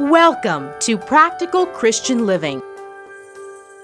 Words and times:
Welcome 0.00 0.72
to 0.80 0.98
Practical 0.98 1.66
Christian 1.66 2.26
Living. 2.26 2.60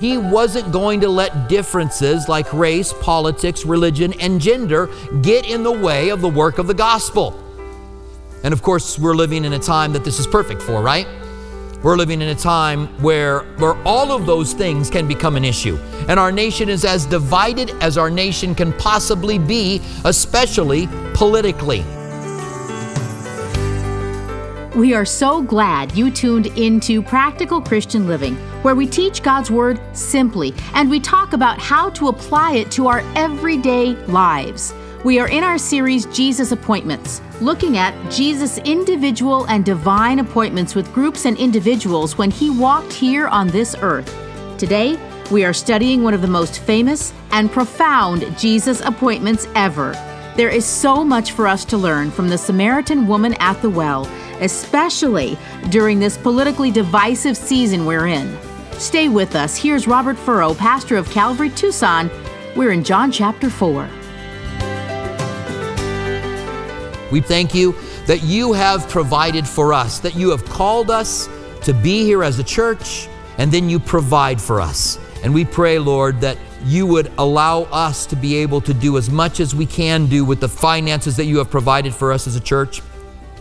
He 0.00 0.18
wasn't 0.18 0.72
going 0.72 1.00
to 1.03 1.08
let 1.08 1.49
differences 1.49 2.29
like 2.29 2.53
race, 2.53 2.92
politics, 3.00 3.65
religion, 3.65 4.13
and 4.21 4.41
gender 4.41 4.89
get 5.23 5.47
in 5.47 5.63
the 5.63 5.71
way 5.71 6.08
of 6.08 6.21
the 6.21 6.29
work 6.29 6.58
of 6.58 6.67
the 6.67 6.75
gospel. 6.75 7.39
And 8.43 8.53
of 8.53 8.62
course, 8.62 8.98
we're 8.98 9.14
living 9.14 9.45
in 9.45 9.53
a 9.53 9.59
time 9.59 9.93
that 9.93 10.05
this 10.05 10.19
is 10.19 10.27
perfect 10.27 10.62
for, 10.62 10.82
right? 10.82 11.07
We're 11.83 11.97
living 11.97 12.23
in 12.23 12.29
a 12.29 12.35
time 12.35 12.89
where, 13.03 13.41
where 13.59 13.77
all 13.85 14.11
of 14.11 14.27
those 14.27 14.53
things 14.53 14.91
can 14.91 15.07
become 15.07 15.37
an 15.37 15.45
issue. 15.45 15.77
And 16.09 16.19
our 16.19 16.33
nation 16.33 16.69
is 16.69 16.85
as 16.85 17.07
divided 17.07 17.71
as 17.83 17.97
our 17.97 18.11
nation 18.11 18.55
can 18.55 18.73
possibly 18.75 19.39
be, 19.39 19.81
especially 20.05 20.89
politically. 21.15 21.85
We 24.81 24.95
are 24.95 25.05
so 25.05 25.43
glad 25.43 25.95
you 25.95 26.11
tuned 26.11 26.46
into 26.59 27.03
Practical 27.03 27.61
Christian 27.61 28.07
Living, 28.07 28.35
where 28.63 28.75
we 28.75 28.87
teach 28.87 29.23
God's 29.23 29.50
Word 29.50 29.79
simply 29.93 30.54
and 30.73 30.89
we 30.89 30.99
talk 30.99 31.35
about 31.35 31.59
how 31.59 31.91
to 31.91 32.09
apply 32.09 32.52
it 32.52 32.70
to 32.70 32.87
our 32.87 33.01
everyday 33.14 33.95
lives. 34.06 34.73
We 35.04 35.18
are 35.18 35.28
in 35.28 35.45
our 35.45 35.59
series 35.59 36.06
Jesus 36.06 36.51
Appointments, 36.52 37.20
looking 37.42 37.77
at 37.77 37.92
Jesus' 38.10 38.56
individual 38.56 39.45
and 39.48 39.66
divine 39.66 40.18
appointments 40.18 40.74
with 40.74 40.95
groups 40.95 41.26
and 41.26 41.37
individuals 41.37 42.16
when 42.16 42.30
he 42.30 42.48
walked 42.48 42.95
here 42.95 43.28
on 43.28 43.48
this 43.48 43.76
earth. 43.82 44.10
Today, 44.56 44.98
we 45.30 45.45
are 45.45 45.52
studying 45.52 46.02
one 46.02 46.15
of 46.15 46.23
the 46.23 46.26
most 46.26 46.60
famous 46.60 47.12
and 47.32 47.52
profound 47.52 48.24
Jesus 48.38 48.80
appointments 48.80 49.46
ever. 49.54 49.92
There 50.37 50.48
is 50.48 50.65
so 50.65 51.04
much 51.04 51.32
for 51.32 51.46
us 51.46 51.66
to 51.66 51.76
learn 51.76 52.10
from 52.10 52.30
the 52.30 52.38
Samaritan 52.38 53.06
woman 53.06 53.34
at 53.40 53.60
the 53.60 53.68
well, 53.68 54.06
especially 54.40 55.38
during 55.68 55.98
this 55.98 56.16
politically 56.16 56.70
divisive 56.70 57.36
season 57.36 57.86
we're 57.86 58.06
in. 58.06 58.36
Stay 58.72 59.09
with 59.09 59.37
us. 59.37 59.56
Here's 59.56 59.87
Robert 59.87 60.16
Furrow, 60.16 60.54
pastor 60.54 60.96
of 60.96 61.09
Calvary 61.10 61.51
Tucson. 61.51 62.10
We're 62.56 62.73
in 62.73 62.82
John 62.82 63.12
chapter 63.12 63.50
4. 63.50 63.88
We 67.12 67.20
thank 67.20 67.55
you 67.55 67.75
that 68.06 68.23
you 68.23 68.53
have 68.53 68.89
provided 68.89 69.47
for 69.47 69.73
us, 69.73 69.98
that 70.00 70.15
you 70.15 70.31
have 70.31 70.45
called 70.47 70.91
us 70.91 71.28
to 71.62 71.75
be 71.75 72.05
here 72.05 72.25
as 72.25 72.39
a 72.39 72.45
church, 72.45 73.09
and 73.39 73.53
then 73.53 73.69
you 73.69 73.78
provide 73.78 74.41
for 74.41 74.61
us. 74.61 74.98
And 75.22 75.34
we 75.34 75.45
pray, 75.45 75.78
Lord, 75.78 76.20
that 76.22 76.39
you 76.65 76.87
would 76.87 77.12
allow 77.19 77.62
us 77.65 78.06
to 78.06 78.17
be 78.17 78.37
able 78.37 78.61
to 78.62 78.72
do 78.72 78.97
as 78.97 79.11
much 79.11 79.41
as 79.41 79.55
we 79.55 79.67
can 79.67 80.06
do 80.06 80.25
with 80.25 80.41
the 80.41 80.48
finances 80.48 81.17
that 81.17 81.25
you 81.25 81.39
have 81.39 81.50
provided 81.50 81.95
for 81.95 82.12
us 82.12 82.27
as 82.27 82.37
a 82.37 82.41
church 82.41 82.83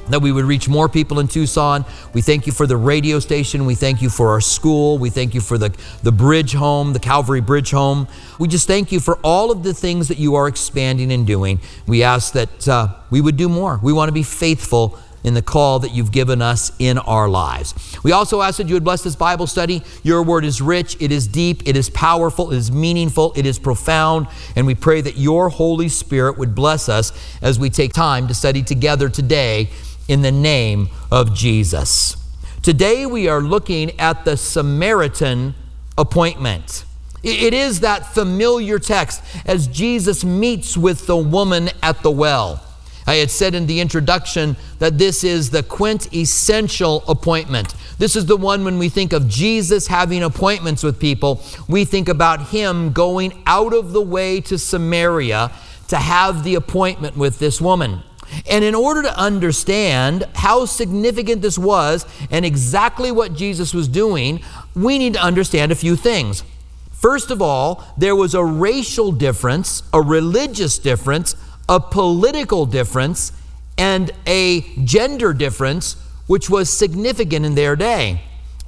that 0.09 0.21
we 0.21 0.31
would 0.31 0.45
reach 0.45 0.67
more 0.67 0.89
people 0.89 1.19
in 1.19 1.27
Tucson. 1.27 1.85
We 2.13 2.21
thank 2.21 2.45
you 2.45 2.53
for 2.53 2.67
the 2.67 2.77
radio 2.77 3.19
station. 3.19 3.65
We 3.65 3.75
thank 3.75 4.01
you 4.01 4.09
for 4.09 4.29
our 4.29 4.41
school. 4.41 4.97
We 4.97 5.09
thank 5.09 5.33
you 5.33 5.41
for 5.41 5.57
the, 5.57 5.75
the 6.03 6.11
bridge 6.11 6.53
home, 6.53 6.93
the 6.93 6.99
Calvary 6.99 7.41
Bridge 7.41 7.71
home. 7.71 8.07
We 8.39 8.47
just 8.47 8.67
thank 8.67 8.91
you 8.91 8.99
for 8.99 9.17
all 9.23 9.51
of 9.51 9.63
the 9.63 9.73
things 9.73 10.07
that 10.07 10.17
you 10.17 10.35
are 10.35 10.47
expanding 10.47 11.11
and 11.11 11.25
doing. 11.25 11.59
We 11.87 12.03
ask 12.03 12.33
that 12.33 12.67
uh, 12.67 12.95
we 13.09 13.21
would 13.21 13.37
do 13.37 13.49
more. 13.49 13.79
We 13.81 13.93
want 13.93 14.09
to 14.09 14.13
be 14.13 14.23
faithful 14.23 14.97
in 15.23 15.33
the 15.33 15.41
call 15.41 15.79
that 15.79 15.93
you've 15.93 16.11
given 16.11 16.41
us 16.41 16.71
in 16.79 16.97
our 16.97 17.27
lives. 17.27 17.97
We 18.03 18.11
also 18.11 18.41
ask 18.41 18.57
that 18.57 18.67
you 18.67 18.73
would 18.75 18.83
bless 18.83 19.03
this 19.03 19.15
Bible 19.15 19.47
study. 19.47 19.83
Your 20.03 20.23
word 20.23 20.45
is 20.45 20.61
rich, 20.61 20.95
it 21.01 21.11
is 21.11 21.27
deep, 21.27 21.67
it 21.67 21.75
is 21.75 21.89
powerful, 21.89 22.51
it 22.51 22.57
is 22.57 22.71
meaningful, 22.71 23.33
it 23.35 23.45
is 23.45 23.59
profound, 23.59 24.27
and 24.55 24.65
we 24.65 24.75
pray 24.75 25.01
that 25.01 25.17
your 25.17 25.49
Holy 25.49 25.89
Spirit 25.89 26.37
would 26.37 26.55
bless 26.55 26.87
us 26.87 27.11
as 27.41 27.59
we 27.59 27.69
take 27.69 27.93
time 27.93 28.27
to 28.27 28.33
study 28.33 28.63
together 28.63 29.09
today 29.09 29.69
in 30.09 30.23
the 30.23 30.31
name 30.31 30.89
of 31.11 31.35
Jesus. 31.35 32.17
Today 32.63 33.05
we 33.05 33.29
are 33.29 33.41
looking 33.41 33.97
at 33.99 34.25
the 34.25 34.35
Samaritan 34.35 35.53
appointment. 35.97 36.83
It 37.21 37.53
is 37.53 37.81
that 37.81 38.07
familiar 38.07 38.79
text 38.79 39.21
as 39.45 39.67
Jesus 39.67 40.25
meets 40.25 40.75
with 40.75 41.05
the 41.05 41.17
woman 41.17 41.69
at 41.83 42.01
the 42.01 42.09
well. 42.11 42.63
I 43.05 43.15
had 43.15 43.29
said 43.29 43.53
in 43.53 43.67
the 43.67 43.81
introduction 43.81 44.55
that 44.79 44.97
this 44.97 45.23
is 45.23 45.51
the 45.51 45.63
quintessential 45.63 47.03
appointment. 47.07 47.75
This 47.97 48.15
is 48.15 48.25
the 48.25 48.37
one 48.37 48.63
when 48.63 48.79
we 48.79 48.89
think 48.89 49.13
of 49.13 49.27
Jesus 49.27 49.87
having 49.87 50.23
appointments 50.23 50.81
with 50.81 50.99
people, 50.99 51.41
we 51.67 51.85
think 51.85 52.09
about 52.09 52.47
him 52.47 52.93
going 52.93 53.43
out 53.45 53.73
of 53.73 53.91
the 53.91 54.01
way 54.01 54.41
to 54.41 54.57
Samaria 54.57 55.51
to 55.89 55.97
have 55.97 56.43
the 56.43 56.55
appointment 56.55 57.15
with 57.15 57.39
this 57.39 57.61
woman. 57.61 58.01
And 58.47 58.63
in 58.63 58.75
order 58.75 59.01
to 59.01 59.17
understand 59.17 60.27
how 60.35 60.65
significant 60.65 61.41
this 61.41 61.57
was 61.57 62.05
and 62.29 62.45
exactly 62.45 63.11
what 63.11 63.33
Jesus 63.33 63.73
was 63.73 63.87
doing, 63.87 64.41
we 64.75 64.97
need 64.97 65.13
to 65.13 65.21
understand 65.21 65.71
a 65.71 65.75
few 65.75 65.95
things. 65.95 66.43
First 66.91 67.31
of 67.31 67.41
all, 67.41 67.83
there 67.97 68.15
was 68.15 68.33
a 68.33 68.43
racial 68.43 69.11
difference, 69.11 69.83
a 69.93 70.01
religious 70.01 70.77
difference, 70.77 71.35
a 71.69 71.79
political 71.79 72.65
difference 72.65 73.31
and 73.77 74.11
a 74.27 74.61
gender 74.83 75.33
difference, 75.33 75.95
which 76.27 76.49
was 76.49 76.69
significant 76.69 77.45
in 77.45 77.55
their 77.55 77.75
day. 77.75 78.21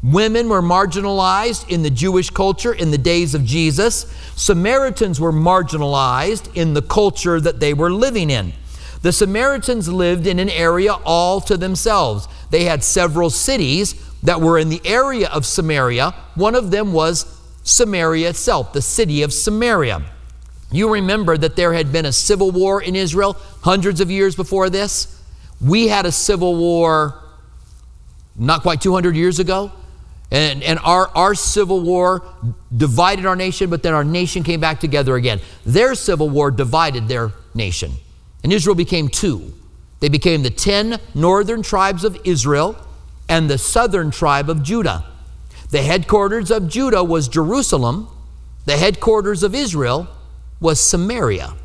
Women 0.03 0.49
were 0.49 0.61
marginalized 0.61 1.69
in 1.69 1.83
the 1.83 1.89
Jewish 1.89 2.29
culture 2.29 2.73
in 2.73 2.89
the 2.89 2.97
days 2.97 3.35
of 3.35 3.45
Jesus. 3.45 4.11
Samaritans 4.35 5.19
were 5.19 5.33
marginalized 5.33 6.55
in 6.55 6.73
the 6.73 6.81
culture 6.81 7.39
that 7.39 7.59
they 7.59 7.73
were 7.73 7.91
living 7.91 8.29
in. 8.29 8.53
The 9.01 9.11
Samaritans 9.11 9.89
lived 9.89 10.27
in 10.27 10.39
an 10.39 10.49
area 10.49 10.93
all 10.93 11.41
to 11.41 11.57
themselves. 11.57 12.27
They 12.51 12.65
had 12.65 12.83
several 12.83 13.29
cities 13.29 13.95
that 14.23 14.41
were 14.41 14.59
in 14.59 14.69
the 14.69 14.81
area 14.85 15.27
of 15.29 15.45
Samaria. 15.45 16.11
One 16.35 16.53
of 16.53 16.69
them 16.71 16.93
was 16.93 17.25
Samaria 17.63 18.29
itself, 18.29 18.73
the 18.73 18.81
city 18.81 19.23
of 19.23 19.33
Samaria. 19.33 20.03
You 20.71 20.93
remember 20.93 21.37
that 21.37 21.55
there 21.55 21.73
had 21.73 21.91
been 21.91 22.05
a 22.05 22.11
civil 22.11 22.51
war 22.51 22.81
in 22.81 22.95
Israel 22.95 23.33
hundreds 23.61 23.99
of 24.01 24.11
years 24.11 24.35
before 24.35 24.69
this. 24.69 25.19
We 25.59 25.87
had 25.87 26.05
a 26.05 26.11
civil 26.11 26.55
war 26.55 27.21
not 28.35 28.61
quite 28.61 28.81
200 28.81 29.15
years 29.15 29.39
ago. 29.39 29.71
And, 30.31 30.63
and 30.63 30.79
our, 30.79 31.09
our 31.09 31.35
civil 31.35 31.81
war 31.81 32.23
divided 32.75 33.25
our 33.25 33.35
nation, 33.35 33.69
but 33.69 33.83
then 33.83 33.93
our 33.93 34.05
nation 34.05 34.43
came 34.43 34.61
back 34.61 34.79
together 34.79 35.15
again. 35.15 35.41
Their 35.65 35.93
civil 35.93 36.29
war 36.29 36.51
divided 36.51 37.09
their 37.09 37.33
nation. 37.53 37.91
And 38.43 38.51
Israel 38.51 38.75
became 38.75 39.07
two. 39.07 39.53
They 39.99 40.09
became 40.09 40.43
the 40.43 40.49
10 40.49 40.99
northern 41.13 41.61
tribes 41.61 42.03
of 42.03 42.17
Israel 42.23 42.75
and 43.29 43.49
the 43.49 43.57
southern 43.57 44.11
tribe 44.11 44.49
of 44.49 44.63
Judah. 44.63 45.05
The 45.69 45.83
headquarters 45.83 46.51
of 46.51 46.67
Judah 46.67 47.03
was 47.03 47.27
Jerusalem, 47.27 48.07
the 48.65 48.77
headquarters 48.77 49.43
of 49.43 49.55
Israel 49.55 50.07
was 50.59 50.79
Samaria. 50.79 51.55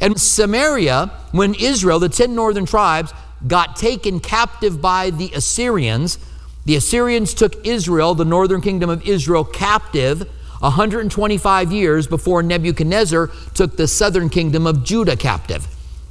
And 0.00 0.20
Samaria, 0.20 1.12
when 1.32 1.54
Israel, 1.54 1.98
the 1.98 2.08
10 2.08 2.34
northern 2.34 2.66
tribes, 2.66 3.12
got 3.46 3.76
taken 3.76 4.20
captive 4.20 4.80
by 4.80 5.10
the 5.10 5.32
Assyrians, 5.32 6.18
the 6.64 6.76
Assyrians 6.76 7.32
took 7.32 7.64
Israel, 7.64 8.14
the 8.14 8.24
northern 8.24 8.60
kingdom 8.60 8.90
of 8.90 9.06
Israel, 9.06 9.44
captive 9.44 10.28
125 10.60 11.72
years 11.72 12.06
before 12.06 12.42
Nebuchadnezzar 12.42 13.30
took 13.54 13.76
the 13.76 13.86
southern 13.86 14.28
kingdom 14.28 14.66
of 14.66 14.84
Judah 14.84 15.16
captive. 15.16 15.66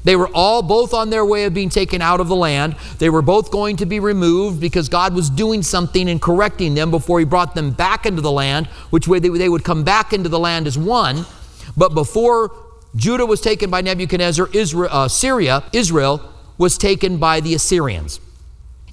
They 0.06 0.16
were 0.16 0.30
all 0.34 0.62
both 0.62 0.94
on 0.94 1.10
their 1.10 1.26
way 1.26 1.46
of 1.46 1.54
being 1.54 1.70
taken 1.70 2.02
out 2.02 2.20
of 2.20 2.28
the 2.28 2.36
land. 2.36 2.76
They 3.00 3.10
were 3.10 3.24
both 3.24 3.52
going 3.52 3.78
to 3.78 3.88
be 3.88 4.00
removed 4.00 4.62
because 4.62 4.88
God 4.88 5.16
was 5.16 5.32
doing 5.32 5.64
something 5.64 6.08
and 6.08 6.22
correcting 6.22 6.76
them 6.76 6.92
before 6.92 7.20
He 7.20 7.26
brought 7.26 7.56
them 7.56 7.72
back 7.72 8.06
into 8.06 8.22
the 8.22 8.32
land, 8.32 8.68
which 8.92 9.08
way 9.08 9.20
they, 9.20 9.50
would 9.50 9.64
come 9.64 9.84
back 9.84 10.14
into 10.14 10.30
the 10.30 10.40
land 10.40 10.68
as 10.68 10.78
one. 10.78 11.26
But 11.76 11.96
before 11.96 12.52
Judah 12.96 13.26
was 13.26 13.42
taken 13.42 13.72
by 13.72 13.82
Nebuchadnezzar, 13.82 14.48
Israel, 14.54 14.90
uh, 14.92 15.08
Syria, 15.08 15.64
Israel 15.74 16.22
was 16.60 16.78
taken 16.78 17.18
by 17.18 17.40
the 17.40 17.56
Assyrians. 17.56 18.22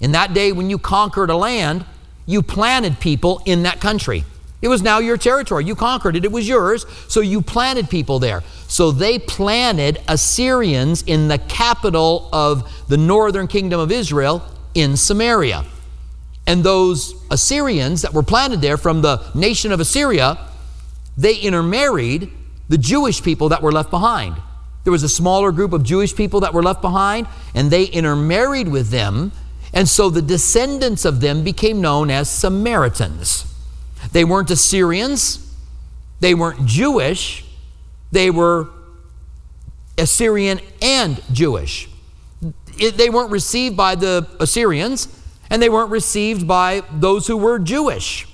In 0.01 0.13
that 0.13 0.33
day, 0.33 0.51
when 0.51 0.71
you 0.71 0.79
conquered 0.79 1.31
a 1.31 1.37
land, 1.37 1.85
you 2.25 2.43
planted 2.43 3.01
people 3.01 3.43
in 3.45 3.65
that 3.65 3.81
country. 3.81 4.25
It 4.63 4.69
was 4.69 4.81
now 4.81 5.01
your 5.01 5.17
territory. 5.17 5.65
You 5.65 5.75
conquered 5.75 6.15
it, 6.15 6.25
it 6.25 6.31
was 6.31 6.49
yours, 6.49 6.87
so 7.09 7.21
you 7.21 7.43
planted 7.43 7.91
people 7.91 8.21
there. 8.21 8.43
So 8.69 8.93
they 8.93 9.19
planted 9.19 10.01
Assyrians 10.07 11.03
in 11.03 11.27
the 11.27 11.39
capital 11.39 12.29
of 12.33 12.87
the 12.89 12.97
northern 12.97 13.49
kingdom 13.49 13.81
of 13.81 13.91
Israel 13.91 14.43
in 14.75 14.97
Samaria. 14.97 15.65
And 16.47 16.63
those 16.63 17.15
Assyrians 17.31 18.03
that 18.03 18.15
were 18.15 18.23
planted 18.23 18.61
there 18.61 18.77
from 18.77 19.03
the 19.03 19.23
nation 19.35 19.73
of 19.73 19.81
Assyria, 19.81 20.39
they 21.17 21.35
intermarried 21.35 22.31
the 22.69 22.79
Jewish 22.79 23.23
people 23.23 23.49
that 23.51 23.63
were 23.63 23.73
left 23.73 23.91
behind. 23.91 24.37
There 24.85 24.93
was 24.93 25.03
a 25.03 25.09
smaller 25.09 25.53
group 25.53 25.73
of 25.73 25.83
Jewish 25.83 26.15
people 26.15 26.41
that 26.41 26.55
were 26.55 26.63
left 26.63 26.81
behind, 26.81 27.27
and 27.55 27.71
they 27.71 27.85
intermarried 27.85 28.69
with 28.69 28.91
them. 28.91 29.33
And 29.73 29.89
so 29.89 30.09
the 30.09 30.23
descendants 30.23 31.05
of 31.05 31.21
them 31.21 31.45
became 31.45 31.81
known 31.81 32.11
as 32.11 32.31
Samaritans. 32.31 33.52
They 34.13 34.25
weren't 34.25 34.51
Assyrians, 34.51 35.55
they 36.21 36.35
weren't 36.35 36.67
Jewish, 36.67 37.45
they 38.11 38.31
were 38.31 38.69
Assyrian 39.99 40.61
and 40.81 41.23
Jewish. 41.33 41.89
It, 42.79 42.97
they 42.97 43.11
weren't 43.11 43.31
received 43.31 43.77
by 43.77 43.95
the 43.95 44.27
Assyrians, 44.39 45.09
and 45.51 45.61
they 45.61 45.69
weren't 45.69 45.91
received 45.91 46.47
by 46.47 46.83
those 46.93 47.27
who 47.27 47.37
were 47.37 47.59
Jewish. 47.59 48.27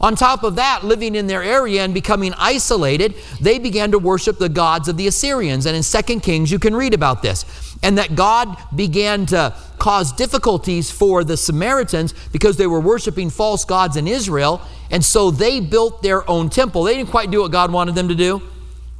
On 0.00 0.16
top 0.16 0.44
of 0.44 0.56
that, 0.56 0.84
living 0.84 1.14
in 1.14 1.26
their 1.26 1.42
area 1.42 1.82
and 1.82 1.92
becoming 1.92 2.32
isolated, 2.38 3.14
they 3.40 3.58
began 3.58 3.90
to 3.90 3.98
worship 3.98 4.38
the 4.38 4.48
gods 4.48 4.88
of 4.88 4.96
the 4.96 5.06
Assyrians. 5.06 5.66
And 5.66 5.76
in 5.76 5.82
2 5.82 6.20
Kings, 6.20 6.50
you 6.50 6.58
can 6.58 6.74
read 6.74 6.94
about 6.94 7.22
this. 7.22 7.44
And 7.82 7.98
that 7.98 8.16
God 8.16 8.56
began 8.74 9.26
to 9.26 9.54
cause 9.78 10.12
difficulties 10.12 10.90
for 10.90 11.22
the 11.22 11.36
Samaritans 11.36 12.14
because 12.32 12.56
they 12.56 12.66
were 12.66 12.80
worshiping 12.80 13.28
false 13.28 13.64
gods 13.64 13.96
in 13.96 14.08
Israel. 14.08 14.62
And 14.90 15.04
so 15.04 15.30
they 15.30 15.60
built 15.60 16.02
their 16.02 16.28
own 16.30 16.48
temple. 16.48 16.84
They 16.84 16.96
didn't 16.96 17.10
quite 17.10 17.30
do 17.30 17.42
what 17.42 17.52
God 17.52 17.72
wanted 17.72 17.94
them 17.94 18.08
to 18.08 18.14
do, 18.14 18.40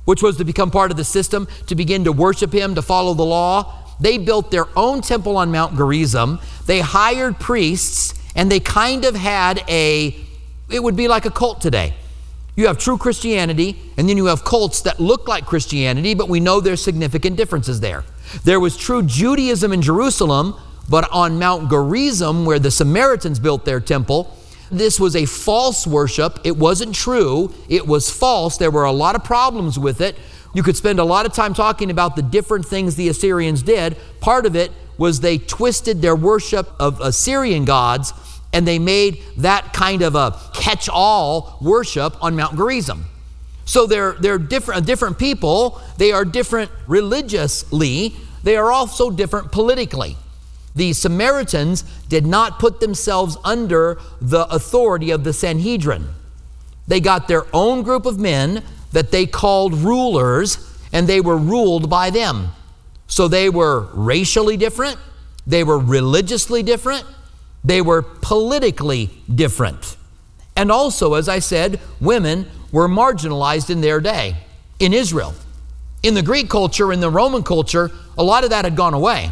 which 0.04 0.22
was 0.22 0.36
to 0.36 0.44
become 0.44 0.70
part 0.70 0.90
of 0.90 0.96
the 0.96 1.04
system, 1.04 1.48
to 1.66 1.74
begin 1.74 2.04
to 2.04 2.12
worship 2.12 2.52
Him, 2.52 2.74
to 2.74 2.82
follow 2.82 3.14
the 3.14 3.24
law. 3.24 3.80
They 4.00 4.18
built 4.18 4.50
their 4.50 4.66
own 4.76 5.00
temple 5.00 5.36
on 5.36 5.50
Mount 5.50 5.76
Gerizim. 5.76 6.40
They 6.66 6.80
hired 6.80 7.38
priests, 7.38 8.12
and 8.34 8.50
they 8.50 8.60
kind 8.60 9.04
of 9.04 9.14
had 9.14 9.62
a 9.68 10.23
it 10.70 10.82
would 10.82 10.96
be 10.96 11.08
like 11.08 11.26
a 11.26 11.30
cult 11.30 11.60
today. 11.60 11.94
You 12.56 12.68
have 12.68 12.78
true 12.78 12.96
Christianity, 12.96 13.76
and 13.96 14.08
then 14.08 14.16
you 14.16 14.26
have 14.26 14.44
cults 14.44 14.82
that 14.82 15.00
look 15.00 15.26
like 15.26 15.44
Christianity, 15.44 16.14
but 16.14 16.28
we 16.28 16.38
know 16.38 16.60
there's 16.60 16.82
significant 16.82 17.36
differences 17.36 17.80
there. 17.80 18.04
There 18.44 18.60
was 18.60 18.76
true 18.76 19.02
Judaism 19.02 19.72
in 19.72 19.82
Jerusalem, 19.82 20.54
but 20.88 21.10
on 21.10 21.38
Mount 21.38 21.68
Gerizim, 21.68 22.44
where 22.44 22.60
the 22.60 22.70
Samaritans 22.70 23.40
built 23.40 23.64
their 23.64 23.80
temple, 23.80 24.36
this 24.70 25.00
was 25.00 25.16
a 25.16 25.24
false 25.26 25.86
worship. 25.86 26.40
It 26.44 26.56
wasn't 26.56 26.94
true, 26.94 27.52
it 27.68 27.86
was 27.86 28.10
false. 28.10 28.56
There 28.56 28.70
were 28.70 28.84
a 28.84 28.92
lot 28.92 29.16
of 29.16 29.24
problems 29.24 29.78
with 29.78 30.00
it. 30.00 30.16
You 30.54 30.62
could 30.62 30.76
spend 30.76 31.00
a 31.00 31.04
lot 31.04 31.26
of 31.26 31.32
time 31.32 31.54
talking 31.54 31.90
about 31.90 32.14
the 32.14 32.22
different 32.22 32.66
things 32.66 32.94
the 32.94 33.08
Assyrians 33.08 33.62
did. 33.62 33.96
Part 34.20 34.46
of 34.46 34.54
it 34.54 34.70
was 34.96 35.20
they 35.20 35.38
twisted 35.38 36.00
their 36.00 36.14
worship 36.14 36.70
of 36.78 37.00
Assyrian 37.00 37.64
gods 37.64 38.12
and 38.54 38.66
they 38.66 38.78
made 38.78 39.20
that 39.36 39.72
kind 39.72 40.00
of 40.00 40.14
a 40.14 40.38
catch 40.54 40.88
all 40.88 41.58
worship 41.60 42.16
on 42.22 42.36
Mount 42.36 42.56
Gerizim. 42.56 43.04
So 43.64 43.86
they're, 43.86 44.12
they're 44.12 44.38
different, 44.38 44.86
different 44.86 45.18
people, 45.18 45.80
they 45.98 46.12
are 46.12 46.24
different 46.24 46.70
religiously, 46.86 48.14
they 48.44 48.56
are 48.56 48.70
also 48.70 49.10
different 49.10 49.50
politically. 49.50 50.16
The 50.76 50.92
Samaritans 50.92 51.82
did 52.08 52.26
not 52.26 52.58
put 52.58 52.80
themselves 52.80 53.36
under 53.44 53.98
the 54.20 54.46
authority 54.46 55.10
of 55.10 55.24
the 55.24 55.32
Sanhedrin. 55.32 56.06
They 56.86 57.00
got 57.00 57.26
their 57.26 57.44
own 57.52 57.82
group 57.82 58.06
of 58.06 58.20
men 58.20 58.62
that 58.92 59.10
they 59.10 59.26
called 59.26 59.74
rulers, 59.74 60.78
and 60.92 61.08
they 61.08 61.20
were 61.20 61.38
ruled 61.38 61.90
by 61.90 62.10
them. 62.10 62.50
So 63.08 63.26
they 63.26 63.50
were 63.50 63.88
racially 63.94 64.56
different, 64.56 64.96
they 65.44 65.64
were 65.64 65.78
religiously 65.78 66.62
different, 66.62 67.04
they 67.64 67.80
were 67.80 68.02
politically 68.02 69.10
different. 69.32 69.96
And 70.56 70.70
also, 70.70 71.14
as 71.14 71.28
I 71.28 71.38
said, 71.38 71.80
women 72.00 72.46
were 72.70 72.88
marginalized 72.88 73.70
in 73.70 73.80
their 73.80 74.00
day 74.00 74.36
in 74.78 74.92
Israel. 74.92 75.34
In 76.02 76.14
the 76.14 76.22
Greek 76.22 76.50
culture, 76.50 76.92
in 76.92 77.00
the 77.00 77.10
Roman 77.10 77.42
culture, 77.42 77.90
a 78.18 78.22
lot 78.22 78.44
of 78.44 78.50
that 78.50 78.64
had 78.64 78.76
gone 78.76 78.94
away. 78.94 79.30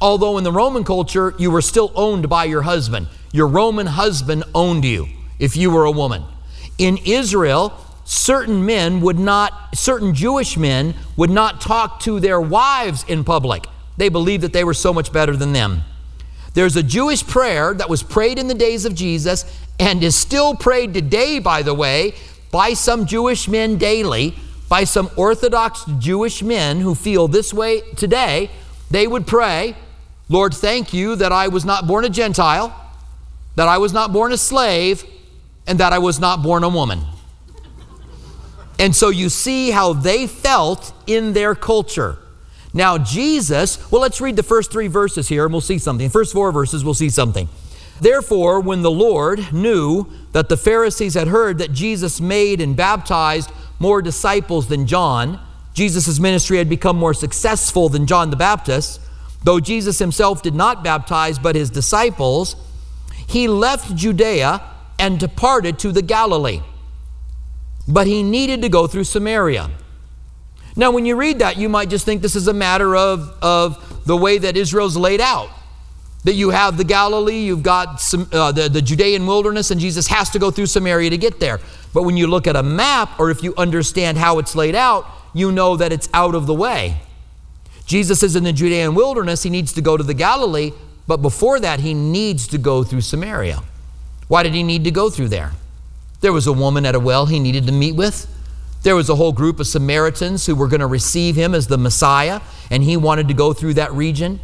Although 0.00 0.38
in 0.38 0.44
the 0.44 0.52
Roman 0.52 0.84
culture, 0.84 1.34
you 1.38 1.50
were 1.50 1.62
still 1.62 1.92
owned 1.94 2.28
by 2.28 2.44
your 2.44 2.62
husband. 2.62 3.08
Your 3.32 3.46
Roman 3.46 3.86
husband 3.86 4.44
owned 4.54 4.84
you 4.84 5.06
if 5.38 5.56
you 5.56 5.70
were 5.70 5.84
a 5.84 5.90
woman. 5.90 6.22
In 6.78 6.98
Israel, 7.04 7.72
certain 8.04 8.64
men 8.64 9.00
would 9.00 9.18
not, 9.18 9.76
certain 9.76 10.14
Jewish 10.14 10.56
men 10.56 10.94
would 11.16 11.30
not 11.30 11.60
talk 11.60 12.00
to 12.00 12.20
their 12.20 12.40
wives 12.40 13.04
in 13.08 13.24
public. 13.24 13.66
They 13.96 14.08
believed 14.08 14.42
that 14.44 14.52
they 14.52 14.64
were 14.64 14.74
so 14.74 14.92
much 14.92 15.12
better 15.12 15.36
than 15.36 15.52
them. 15.52 15.82
There's 16.54 16.76
a 16.76 16.82
Jewish 16.82 17.26
prayer 17.26 17.74
that 17.74 17.88
was 17.88 18.02
prayed 18.02 18.38
in 18.38 18.48
the 18.48 18.54
days 18.54 18.84
of 18.84 18.94
Jesus 18.94 19.44
and 19.78 20.02
is 20.02 20.16
still 20.16 20.54
prayed 20.54 20.92
today, 20.92 21.38
by 21.38 21.62
the 21.62 21.74
way, 21.74 22.14
by 22.50 22.72
some 22.72 23.06
Jewish 23.06 23.48
men 23.48 23.78
daily, 23.78 24.34
by 24.68 24.84
some 24.84 25.10
Orthodox 25.16 25.84
Jewish 25.98 26.42
men 26.42 26.80
who 26.80 26.94
feel 26.94 27.28
this 27.28 27.54
way 27.54 27.82
today. 27.96 28.50
They 28.90 29.06
would 29.06 29.26
pray, 29.26 29.76
Lord, 30.28 30.52
thank 30.52 30.92
you 30.92 31.16
that 31.16 31.32
I 31.32 31.48
was 31.48 31.64
not 31.64 31.86
born 31.86 32.04
a 32.04 32.08
Gentile, 32.08 32.74
that 33.56 33.68
I 33.68 33.78
was 33.78 33.92
not 33.92 34.12
born 34.12 34.32
a 34.32 34.36
slave, 34.36 35.04
and 35.66 35.78
that 35.78 35.92
I 35.92 35.98
was 35.98 36.18
not 36.18 36.42
born 36.42 36.64
a 36.64 36.68
woman. 36.68 37.00
And 38.78 38.96
so 38.96 39.10
you 39.10 39.28
see 39.28 39.70
how 39.70 39.92
they 39.92 40.26
felt 40.26 40.92
in 41.06 41.32
their 41.32 41.54
culture. 41.54 42.18
Now, 42.72 42.98
Jesus, 42.98 43.90
well, 43.90 44.02
let's 44.02 44.20
read 44.20 44.36
the 44.36 44.42
first 44.42 44.70
three 44.70 44.86
verses 44.86 45.28
here 45.28 45.44
and 45.44 45.52
we'll 45.52 45.60
see 45.60 45.78
something. 45.78 46.08
First 46.08 46.32
four 46.32 46.52
verses, 46.52 46.84
we'll 46.84 46.94
see 46.94 47.10
something. 47.10 47.48
Therefore, 48.00 48.60
when 48.60 48.82
the 48.82 48.90
Lord 48.90 49.52
knew 49.52 50.06
that 50.32 50.48
the 50.48 50.56
Pharisees 50.56 51.14
had 51.14 51.28
heard 51.28 51.58
that 51.58 51.72
Jesus 51.72 52.20
made 52.20 52.60
and 52.60 52.76
baptized 52.76 53.50
more 53.78 54.00
disciples 54.00 54.68
than 54.68 54.86
John, 54.86 55.40
Jesus' 55.74 56.18
ministry 56.18 56.58
had 56.58 56.68
become 56.68 56.96
more 56.96 57.14
successful 57.14 57.88
than 57.88 58.06
John 58.06 58.30
the 58.30 58.36
Baptist, 58.36 59.00
though 59.44 59.60
Jesus 59.60 59.98
himself 59.98 60.42
did 60.42 60.54
not 60.54 60.84
baptize 60.84 61.38
but 61.38 61.54
his 61.54 61.70
disciples, 61.70 62.56
he 63.26 63.48
left 63.48 63.94
Judea 63.94 64.62
and 64.98 65.18
departed 65.18 65.78
to 65.80 65.92
the 65.92 66.02
Galilee. 66.02 66.60
But 67.86 68.06
he 68.06 68.22
needed 68.22 68.62
to 68.62 68.68
go 68.68 68.86
through 68.86 69.04
Samaria. 69.04 69.70
Now, 70.80 70.90
when 70.90 71.04
you 71.04 71.14
read 71.14 71.40
that, 71.40 71.58
you 71.58 71.68
might 71.68 71.90
just 71.90 72.06
think 72.06 72.22
this 72.22 72.34
is 72.34 72.48
a 72.48 72.54
matter 72.54 72.96
of, 72.96 73.36
of 73.42 74.02
the 74.06 74.16
way 74.16 74.38
that 74.38 74.56
Israel's 74.56 74.96
laid 74.96 75.20
out. 75.20 75.50
That 76.24 76.32
you 76.32 76.48
have 76.48 76.78
the 76.78 76.84
Galilee, 76.84 77.40
you've 77.40 77.62
got 77.62 78.00
some, 78.00 78.26
uh, 78.32 78.50
the, 78.52 78.70
the 78.70 78.80
Judean 78.80 79.26
wilderness, 79.26 79.70
and 79.70 79.78
Jesus 79.78 80.06
has 80.06 80.30
to 80.30 80.38
go 80.38 80.50
through 80.50 80.64
Samaria 80.64 81.10
to 81.10 81.18
get 81.18 81.38
there. 81.38 81.60
But 81.92 82.04
when 82.04 82.16
you 82.16 82.26
look 82.28 82.46
at 82.46 82.56
a 82.56 82.62
map, 82.62 83.20
or 83.20 83.30
if 83.30 83.42
you 83.42 83.52
understand 83.58 84.16
how 84.16 84.38
it's 84.38 84.54
laid 84.54 84.74
out, 84.74 85.04
you 85.34 85.52
know 85.52 85.76
that 85.76 85.92
it's 85.92 86.08
out 86.14 86.34
of 86.34 86.46
the 86.46 86.54
way. 86.54 86.96
Jesus 87.84 88.22
is 88.22 88.34
in 88.34 88.44
the 88.44 88.52
Judean 88.54 88.94
wilderness, 88.94 89.42
he 89.42 89.50
needs 89.50 89.74
to 89.74 89.82
go 89.82 89.98
to 89.98 90.02
the 90.02 90.14
Galilee, 90.14 90.72
but 91.06 91.18
before 91.18 91.60
that, 91.60 91.80
he 91.80 91.92
needs 91.92 92.48
to 92.48 92.56
go 92.56 92.84
through 92.84 93.02
Samaria. 93.02 93.62
Why 94.28 94.44
did 94.44 94.54
he 94.54 94.62
need 94.62 94.84
to 94.84 94.90
go 94.90 95.10
through 95.10 95.28
there? 95.28 95.50
There 96.22 96.32
was 96.32 96.46
a 96.46 96.54
woman 96.54 96.86
at 96.86 96.94
a 96.94 97.00
well 97.00 97.26
he 97.26 97.38
needed 97.38 97.66
to 97.66 97.72
meet 97.72 97.96
with. 97.96 98.34
There 98.82 98.96
was 98.96 99.10
a 99.10 99.16
whole 99.16 99.32
group 99.32 99.60
of 99.60 99.66
Samaritans 99.66 100.46
who 100.46 100.54
were 100.54 100.68
going 100.68 100.80
to 100.80 100.86
receive 100.86 101.36
him 101.36 101.54
as 101.54 101.66
the 101.66 101.76
Messiah, 101.76 102.40
and 102.70 102.82
he 102.82 102.96
wanted 102.96 103.28
to 103.28 103.34
go 103.34 103.52
through 103.52 103.74
that 103.74 103.92
region. 103.92 104.40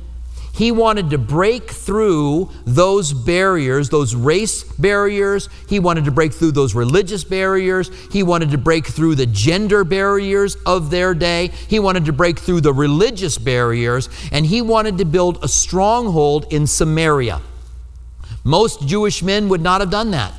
He 0.53 0.73
wanted 0.73 1.11
to 1.11 1.19
break 1.19 1.71
through 1.71 2.51
those 2.65 3.13
barriers, 3.13 3.91
those 3.91 4.15
race 4.15 4.63
barriers. 4.65 5.51
He 5.69 5.79
wanted 5.79 6.07
to 6.07 6.11
break 6.11 6.33
through 6.33 6.53
those 6.53 6.75
religious 6.75 7.25
barriers. 7.25 7.91
He 8.11 8.23
wanted 8.23 8.51
to 8.53 8.59
break 8.59 8.87
through 8.87 9.17
the 9.17 9.27
gender 9.27 9.85
barriers 9.85 10.57
of 10.65 10.91
their 10.91 11.13
day. 11.13 11.49
He 11.69 11.79
wanted 11.79 12.07
to 12.07 12.13
break 12.15 12.39
through 12.39 12.63
the 12.63 12.73
religious 12.73 13.37
barriers, 13.37 14.09
and 14.33 14.47
he 14.47 14.63
wanted 14.63 14.97
to 14.97 15.05
build 15.05 15.45
a 15.45 15.49
stronghold 15.49 16.47
in 16.51 16.67
Samaria. 16.67 17.43
Most 18.43 18.87
Jewish 18.87 19.23
men 19.23 19.51
would 19.51 19.61
not 19.61 19.83
have 19.83 19.91
done 19.91 20.11
that. 20.13 20.33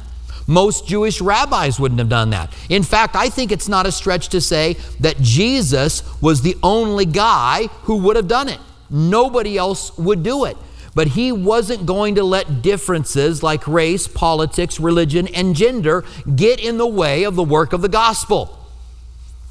Most 0.48 0.88
Jewish 0.88 1.20
rabbis 1.20 1.78
wouldn't 1.80 2.00
have 2.00 2.10
done 2.10 2.30
that. 2.30 2.54
In 2.70 2.82
fact, 2.82 3.16
I 3.16 3.30
think 3.30 3.52
it's 3.52 3.68
not 3.68 3.86
a 3.86 3.92
stretch 3.92 4.30
to 4.30 4.40
say 4.40 4.78
that 5.02 5.18
Jesus 5.18 6.04
was 6.22 6.42
the 6.42 6.58
only 6.64 7.06
guy 7.06 7.68
who 7.84 7.98
would 7.98 8.16
have 8.16 8.30
done 8.30 8.48
it. 8.48 8.60
Nobody 8.90 9.58
else 9.58 9.96
would 9.98 10.24
do 10.24 10.46
it. 10.46 10.56
But 10.96 11.10
he 11.10 11.32
wasn't 11.32 11.86
going 11.86 12.16
to 12.16 12.24
let 12.24 12.62
differences 12.62 13.44
like 13.44 13.68
race, 13.68 14.08
politics, 14.08 14.80
religion, 14.80 15.28
and 15.28 15.56
gender 15.56 16.06
get 16.36 16.60
in 16.60 16.78
the 16.78 16.88
way 16.88 17.24
of 17.24 17.36
the 17.36 17.44
work 17.44 17.74
of 17.74 17.82
the 17.82 17.90
gospel. 17.90 18.58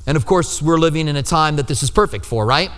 And 0.06 0.16
of 0.16 0.24
course, 0.24 0.62
we're 0.62 0.78
living 0.78 1.08
in 1.08 1.16
a 1.16 1.22
time 1.22 1.56
that 1.56 1.68
this 1.68 1.82
is 1.82 1.90
perfect 1.90 2.24
for, 2.24 2.46
right? 2.46 2.70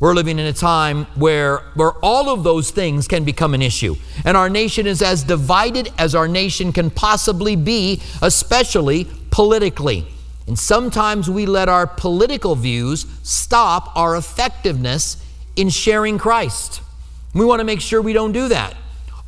We're 0.00 0.14
living 0.14 0.38
in 0.38 0.46
a 0.46 0.52
time 0.54 1.04
where, 1.14 1.58
where 1.74 1.92
all 2.02 2.30
of 2.30 2.42
those 2.42 2.70
things 2.70 3.06
can 3.06 3.24
become 3.24 3.52
an 3.52 3.60
issue. 3.60 3.96
And 4.24 4.34
our 4.34 4.48
nation 4.48 4.86
is 4.86 5.02
as 5.02 5.22
divided 5.22 5.92
as 5.98 6.14
our 6.14 6.26
nation 6.26 6.72
can 6.72 6.90
possibly 6.90 7.54
be, 7.54 8.00
especially 8.22 9.06
politically. 9.30 10.06
And 10.46 10.58
sometimes 10.58 11.28
we 11.28 11.44
let 11.44 11.68
our 11.68 11.86
political 11.86 12.56
views 12.56 13.04
stop 13.22 13.94
our 13.94 14.16
effectiveness 14.16 15.22
in 15.54 15.68
sharing 15.68 16.16
Christ. 16.16 16.80
We 17.34 17.44
want 17.44 17.60
to 17.60 17.64
make 17.64 17.82
sure 17.82 18.00
we 18.00 18.14
don't 18.14 18.32
do 18.32 18.48
that. 18.48 18.74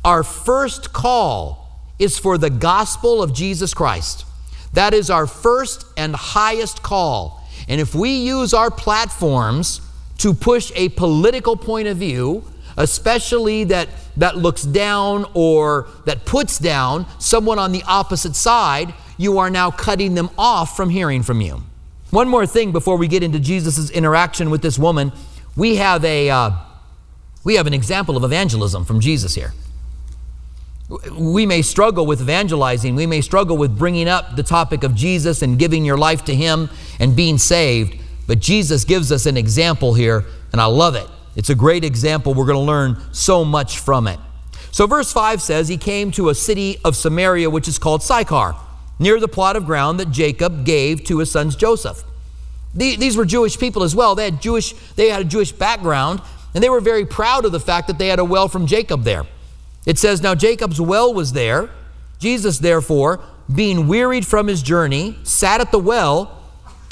Our 0.03 0.23
first 0.23 0.91
call 0.91 1.79
is 1.99 2.17
for 2.17 2.39
the 2.39 2.49
gospel 2.49 3.21
of 3.21 3.31
Jesus 3.31 3.75
Christ. 3.75 4.25
That 4.73 4.95
is 4.95 5.11
our 5.11 5.27
first 5.27 5.85
and 5.95 6.15
highest 6.15 6.81
call. 6.81 7.47
And 7.67 7.79
if 7.79 7.93
we 7.93 8.09
use 8.09 8.55
our 8.55 8.71
platforms 8.71 9.79
to 10.19 10.33
push 10.33 10.71
a 10.75 10.89
political 10.89 11.55
point 11.55 11.87
of 11.87 11.97
view, 11.97 12.43
especially 12.77 13.63
that, 13.65 13.89
that 14.17 14.37
looks 14.37 14.63
down 14.63 15.25
or 15.33 15.87
that 16.05 16.25
puts 16.25 16.57
down 16.57 17.05
someone 17.19 17.59
on 17.59 17.71
the 17.71 17.83
opposite 17.83 18.35
side, 18.35 18.93
you 19.17 19.37
are 19.37 19.49
now 19.49 19.71
cutting 19.71 20.15
them 20.15 20.29
off 20.37 20.75
from 20.75 20.89
hearing 20.89 21.23
from 21.23 21.41
you. 21.41 21.63
One 22.09 22.27
more 22.27 22.45
thing 22.45 22.71
before 22.71 22.97
we 22.97 23.07
get 23.07 23.23
into 23.23 23.39
Jesus' 23.39 23.89
interaction 23.89 24.49
with 24.49 24.61
this 24.61 24.77
woman, 24.77 25.11
we 25.55 25.77
have, 25.77 26.05
a, 26.05 26.29
uh, 26.29 26.51
we 27.43 27.55
have 27.55 27.67
an 27.67 27.73
example 27.73 28.17
of 28.17 28.23
evangelism 28.23 28.85
from 28.85 28.99
Jesus 28.99 29.35
here. 29.35 29.53
We 31.11 31.45
may 31.45 31.61
struggle 31.61 32.05
with 32.05 32.21
evangelizing. 32.21 32.95
We 32.95 33.07
may 33.07 33.21
struggle 33.21 33.57
with 33.57 33.77
bringing 33.77 34.07
up 34.07 34.35
the 34.35 34.43
topic 34.43 34.83
of 34.83 34.93
Jesus 34.93 35.41
and 35.41 35.57
giving 35.57 35.85
your 35.85 35.97
life 35.97 36.23
to 36.25 36.35
Him 36.35 36.69
and 36.99 37.15
being 37.15 37.37
saved. 37.37 37.99
But 38.27 38.39
Jesus 38.39 38.85
gives 38.85 39.11
us 39.11 39.25
an 39.25 39.37
example 39.37 39.93
here, 39.93 40.25
and 40.51 40.61
I 40.61 40.65
love 40.65 40.95
it. 40.95 41.07
It's 41.35 41.49
a 41.49 41.55
great 41.55 41.83
example. 41.83 42.33
We're 42.33 42.45
going 42.45 42.57
to 42.57 42.61
learn 42.61 42.97
so 43.11 43.43
much 43.43 43.79
from 43.79 44.07
it. 44.07 44.19
So, 44.71 44.87
verse 44.87 45.11
5 45.11 45.41
says, 45.41 45.67
He 45.67 45.77
came 45.77 46.11
to 46.11 46.29
a 46.29 46.35
city 46.35 46.77
of 46.83 46.95
Samaria, 46.95 47.49
which 47.49 47.67
is 47.67 47.77
called 47.77 48.01
Sychar, 48.01 48.55
near 48.99 49.19
the 49.19 49.27
plot 49.27 49.55
of 49.55 49.65
ground 49.65 49.99
that 49.99 50.11
Jacob 50.11 50.65
gave 50.65 51.03
to 51.05 51.19
his 51.19 51.31
sons 51.31 51.55
Joseph. 51.55 52.03
These 52.75 53.15
were 53.15 53.25
Jewish 53.25 53.59
people 53.59 53.83
as 53.83 53.95
well. 53.95 54.15
They 54.15 54.25
had 54.25 54.41
Jewish, 54.41 54.73
they 54.95 55.09
had 55.09 55.21
a 55.21 55.25
Jewish 55.25 55.51
background, 55.51 56.21
and 56.55 56.63
they 56.63 56.69
were 56.69 56.81
very 56.81 57.05
proud 57.05 57.45
of 57.45 57.51
the 57.51 57.59
fact 57.59 57.87
that 57.87 57.99
they 57.99 58.07
had 58.07 58.19
a 58.19 58.25
well 58.25 58.47
from 58.47 58.65
Jacob 58.65 59.03
there. 59.03 59.25
It 59.85 59.99
says, 59.99 60.21
Now 60.21 60.33
Jacob's 60.33 60.81
well 60.81 61.13
was 61.13 61.33
there. 61.33 61.69
Jesus, 62.17 62.59
therefore, 62.59 63.19
being 63.53 63.87
wearied 63.87 64.25
from 64.25 64.47
his 64.47 64.63
journey, 64.63 65.17
sat 65.23 65.61
at 65.61 65.71
the 65.71 65.79
well. 65.79 66.39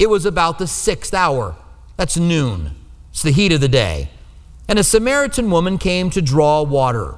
It 0.02 0.10
was 0.10 0.26
about 0.26 0.58
the 0.58 0.66
sixth 0.66 1.14
hour. 1.14 1.54
That's 1.96 2.16
noon. 2.16 2.72
It's 3.12 3.22
the 3.22 3.30
heat 3.30 3.52
of 3.52 3.60
the 3.60 3.68
day. 3.68 4.10
And 4.66 4.76
a 4.76 4.82
Samaritan 4.82 5.48
woman 5.48 5.78
came 5.78 6.10
to 6.10 6.20
draw 6.20 6.62
water. 6.62 7.14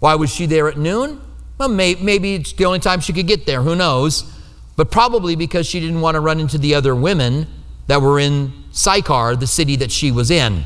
Why 0.00 0.16
was 0.16 0.28
she 0.28 0.44
there 0.46 0.66
at 0.68 0.76
noon? 0.76 1.20
Well, 1.56 1.68
may, 1.68 1.94
maybe 1.94 2.34
it's 2.34 2.52
the 2.52 2.64
only 2.64 2.80
time 2.80 2.98
she 2.98 3.12
could 3.12 3.28
get 3.28 3.46
there. 3.46 3.62
Who 3.62 3.76
knows? 3.76 4.24
But 4.74 4.90
probably 4.90 5.36
because 5.36 5.68
she 5.68 5.78
didn't 5.78 6.00
want 6.00 6.16
to 6.16 6.20
run 6.20 6.40
into 6.40 6.58
the 6.58 6.74
other 6.74 6.96
women 6.96 7.46
that 7.86 8.02
were 8.02 8.18
in 8.18 8.52
Sychar, 8.72 9.36
the 9.36 9.46
city 9.46 9.76
that 9.76 9.92
she 9.92 10.10
was 10.10 10.32
in. 10.32 10.64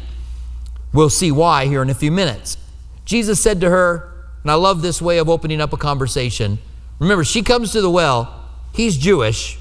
We'll 0.95 1.11
see 1.11 1.31
why 1.31 1.67
here 1.67 1.83
in 1.83 1.91
a 1.91 1.95
few 1.95 2.11
minutes. 2.11 2.57
Jesus 3.05 3.39
said 3.39 3.61
to 3.61 3.69
her, 3.69 4.15
and 4.45 4.51
I 4.51 4.55
love 4.55 4.81
this 4.81 5.03
way 5.03 5.19
of 5.19 5.29
opening 5.29 5.61
up 5.61 5.75
a 5.75 5.77
conversation. 5.77 6.59
Remember, 6.99 7.23
she 7.23 7.43
comes 7.43 7.73
to 7.73 7.83
the 7.83 7.91
well. 7.91 8.49
He's 8.73 8.97
Jewish. 8.97 9.59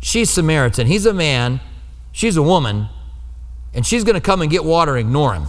She's 0.00 0.30
Samaritan. 0.30 0.86
He's 0.86 1.06
a 1.06 1.12
man. 1.12 1.60
She's 2.12 2.36
a 2.36 2.42
woman. 2.42 2.88
And 3.74 3.86
she's 3.86 4.04
going 4.04 4.14
to 4.14 4.20
come 4.20 4.42
and 4.42 4.50
get 4.50 4.64
water 4.64 4.96
and 4.96 5.06
ignore 5.06 5.34
him. 5.34 5.46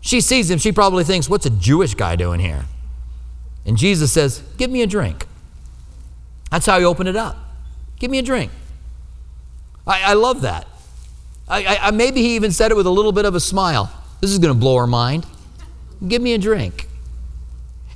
She 0.00 0.20
sees 0.20 0.50
him. 0.50 0.58
She 0.58 0.72
probably 0.72 1.04
thinks, 1.04 1.28
What's 1.28 1.46
a 1.46 1.50
Jewish 1.50 1.94
guy 1.94 2.16
doing 2.16 2.40
here? 2.40 2.66
And 3.64 3.76
Jesus 3.76 4.12
says, 4.12 4.42
Give 4.56 4.70
me 4.70 4.82
a 4.82 4.86
drink. 4.86 5.26
That's 6.50 6.66
how 6.66 6.78
he 6.78 6.84
opened 6.84 7.08
it 7.08 7.16
up. 7.16 7.36
Give 7.98 8.10
me 8.10 8.18
a 8.18 8.22
drink. 8.22 8.52
I, 9.86 10.02
I 10.10 10.12
love 10.14 10.42
that. 10.42 10.66
I, 11.48 11.78
I, 11.80 11.90
maybe 11.90 12.22
he 12.22 12.34
even 12.36 12.52
said 12.52 12.70
it 12.70 12.76
with 12.76 12.86
a 12.86 12.90
little 12.90 13.12
bit 13.12 13.24
of 13.24 13.34
a 13.34 13.40
smile. 13.40 13.92
This 14.20 14.30
is 14.30 14.38
going 14.38 14.52
to 14.52 14.58
blow 14.58 14.78
her 14.78 14.86
mind. 14.86 15.26
Give 16.06 16.20
me 16.20 16.34
a 16.34 16.38
drink. 16.38 16.88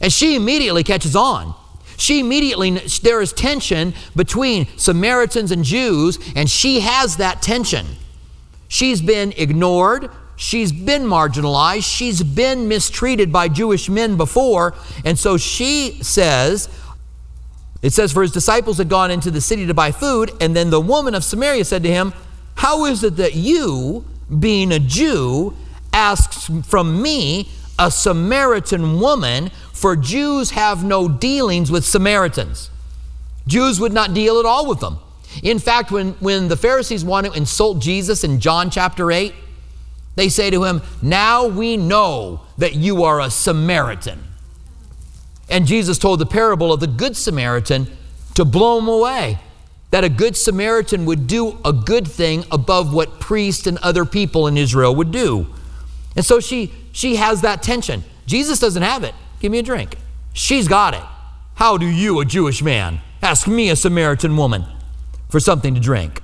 And 0.00 0.12
she 0.12 0.36
immediately 0.36 0.84
catches 0.84 1.14
on. 1.14 1.54
She 2.00 2.20
immediately, 2.20 2.70
there 3.02 3.20
is 3.20 3.34
tension 3.34 3.92
between 4.16 4.66
Samaritans 4.78 5.50
and 5.50 5.62
Jews, 5.62 6.18
and 6.34 6.48
she 6.48 6.80
has 6.80 7.18
that 7.18 7.42
tension. 7.42 7.86
She's 8.68 9.02
been 9.02 9.34
ignored. 9.36 10.10
She's 10.34 10.72
been 10.72 11.02
marginalized. 11.02 11.84
She's 11.84 12.22
been 12.22 12.68
mistreated 12.68 13.30
by 13.30 13.48
Jewish 13.48 13.90
men 13.90 14.16
before. 14.16 14.72
And 15.04 15.18
so 15.18 15.36
she 15.36 15.98
says, 16.02 16.70
it 17.82 17.92
says, 17.92 18.12
For 18.12 18.22
his 18.22 18.32
disciples 18.32 18.78
had 18.78 18.88
gone 18.88 19.10
into 19.10 19.30
the 19.30 19.42
city 19.42 19.66
to 19.66 19.74
buy 19.74 19.92
food. 19.92 20.32
And 20.40 20.56
then 20.56 20.70
the 20.70 20.80
woman 20.80 21.14
of 21.14 21.22
Samaria 21.22 21.66
said 21.66 21.82
to 21.82 21.90
him, 21.90 22.14
How 22.54 22.86
is 22.86 23.04
it 23.04 23.16
that 23.16 23.34
you, 23.34 24.06
being 24.38 24.72
a 24.72 24.78
Jew, 24.78 25.54
asks 25.92 26.50
from 26.66 27.02
me 27.02 27.50
a 27.78 27.90
Samaritan 27.90 29.00
woman, 29.00 29.50
for 29.80 29.96
Jews 29.96 30.50
have 30.50 30.84
no 30.84 31.08
dealings 31.08 31.70
with 31.70 31.86
Samaritans. 31.86 32.68
Jews 33.46 33.80
would 33.80 33.94
not 33.94 34.12
deal 34.12 34.38
at 34.38 34.44
all 34.44 34.68
with 34.68 34.80
them. 34.80 34.98
In 35.42 35.58
fact, 35.58 35.90
when, 35.90 36.10
when 36.20 36.48
the 36.48 36.56
Pharisees 36.58 37.02
want 37.02 37.24
to 37.24 37.32
insult 37.32 37.78
Jesus 37.78 38.22
in 38.22 38.40
John 38.40 38.68
chapter 38.68 39.10
8, 39.10 39.32
they 40.16 40.28
say 40.28 40.50
to 40.50 40.64
him, 40.64 40.82
Now 41.00 41.46
we 41.46 41.78
know 41.78 42.42
that 42.58 42.74
you 42.74 43.04
are 43.04 43.22
a 43.22 43.30
Samaritan. 43.30 44.22
And 45.48 45.64
Jesus 45.64 45.96
told 45.96 46.18
the 46.18 46.26
parable 46.26 46.74
of 46.74 46.80
the 46.80 46.86
Good 46.86 47.16
Samaritan 47.16 47.86
to 48.34 48.44
blow 48.44 48.80
them 48.80 48.88
away. 48.88 49.38
That 49.92 50.04
a 50.04 50.10
Good 50.10 50.36
Samaritan 50.36 51.06
would 51.06 51.26
do 51.26 51.56
a 51.64 51.72
good 51.72 52.06
thing 52.06 52.44
above 52.52 52.92
what 52.92 53.18
priests 53.18 53.66
and 53.66 53.78
other 53.78 54.04
people 54.04 54.46
in 54.46 54.58
Israel 54.58 54.94
would 54.94 55.10
do. 55.10 55.46
And 56.16 56.22
so 56.22 56.38
she 56.38 56.70
she 56.92 57.16
has 57.16 57.40
that 57.40 57.62
tension. 57.62 58.04
Jesus 58.26 58.58
doesn't 58.58 58.82
have 58.82 59.04
it. 59.04 59.14
Give 59.40 59.50
me 59.50 59.58
a 59.58 59.62
drink. 59.62 59.96
She's 60.32 60.68
got 60.68 60.94
it. 60.94 61.02
How 61.54 61.76
do 61.76 61.86
you, 61.86 62.20
a 62.20 62.24
Jewish 62.24 62.62
man, 62.62 63.00
ask 63.22 63.48
me, 63.48 63.70
a 63.70 63.76
Samaritan 63.76 64.36
woman, 64.36 64.64
for 65.28 65.40
something 65.40 65.74
to 65.74 65.80
drink? 65.80 66.22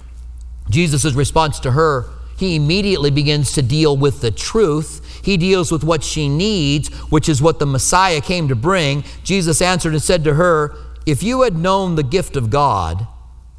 Jesus' 0.71 1.15
response 1.15 1.59
to 1.61 1.73
her, 1.73 2.09
he 2.39 2.57
immediately 2.57 3.11
begins 3.11 3.53
to 3.53 3.63
deal 3.63 3.97
with 3.97 4.21
the 4.21 4.31
truth. 4.31 5.23
He 5.25 5.37
deals 5.37 5.73
with 5.73 5.83
what 5.83 6.05
she 6.05 6.29
needs, 6.29 6.89
which 7.11 7.29
is 7.29 7.41
what 7.41 7.59
the 7.59 7.67
Messiah 7.67 8.21
came 8.21 8.49
to 8.49 8.55
bring. 8.55 9.05
Jesus 9.25 9.63
answered 9.63 9.95
and 9.95 10.03
said 10.03 10.23
to 10.25 10.35
her, 10.35 10.77
If 11.07 11.23
you 11.23 11.43
had 11.43 11.57
known 11.57 11.95
the 11.95 12.03
gift 12.03 12.37
of 12.37 12.51
God 12.51 13.07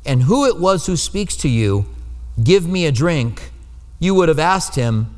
and 0.05 0.23
who 0.23 0.45
it 0.45 0.59
was 0.59 0.85
who 0.85 0.95
speaks 0.95 1.35
to 1.37 1.49
you, 1.49 1.85
give 2.43 2.67
me 2.67 2.85
a 2.85 2.91
drink, 2.91 3.51
you 3.99 4.13
would 4.13 4.29
have 4.29 4.39
asked 4.39 4.75
him 4.75 5.13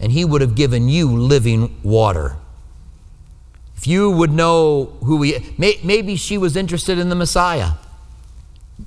and 0.00 0.10
he 0.10 0.24
would 0.24 0.40
have 0.40 0.56
given 0.56 0.88
you 0.88 1.08
living 1.08 1.80
water. 1.84 2.36
You 3.86 4.10
would 4.10 4.32
know 4.32 4.96
who 5.04 5.22
he 5.22 5.54
may, 5.58 5.78
maybe 5.82 6.16
she 6.16 6.38
was 6.38 6.56
interested 6.56 6.98
in 6.98 7.08
the 7.08 7.14
Messiah. 7.14 7.72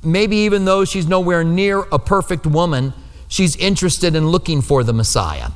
Maybe 0.03 0.37
even 0.37 0.65
though 0.65 0.85
she's 0.85 1.07
nowhere 1.07 1.43
near 1.43 1.79
a 1.91 1.99
perfect 1.99 2.45
woman, 2.45 2.93
she's 3.27 3.55
interested 3.55 4.15
in 4.15 4.27
looking 4.27 4.61
for 4.61 4.83
the 4.83 4.93
Messiah. 4.93 5.49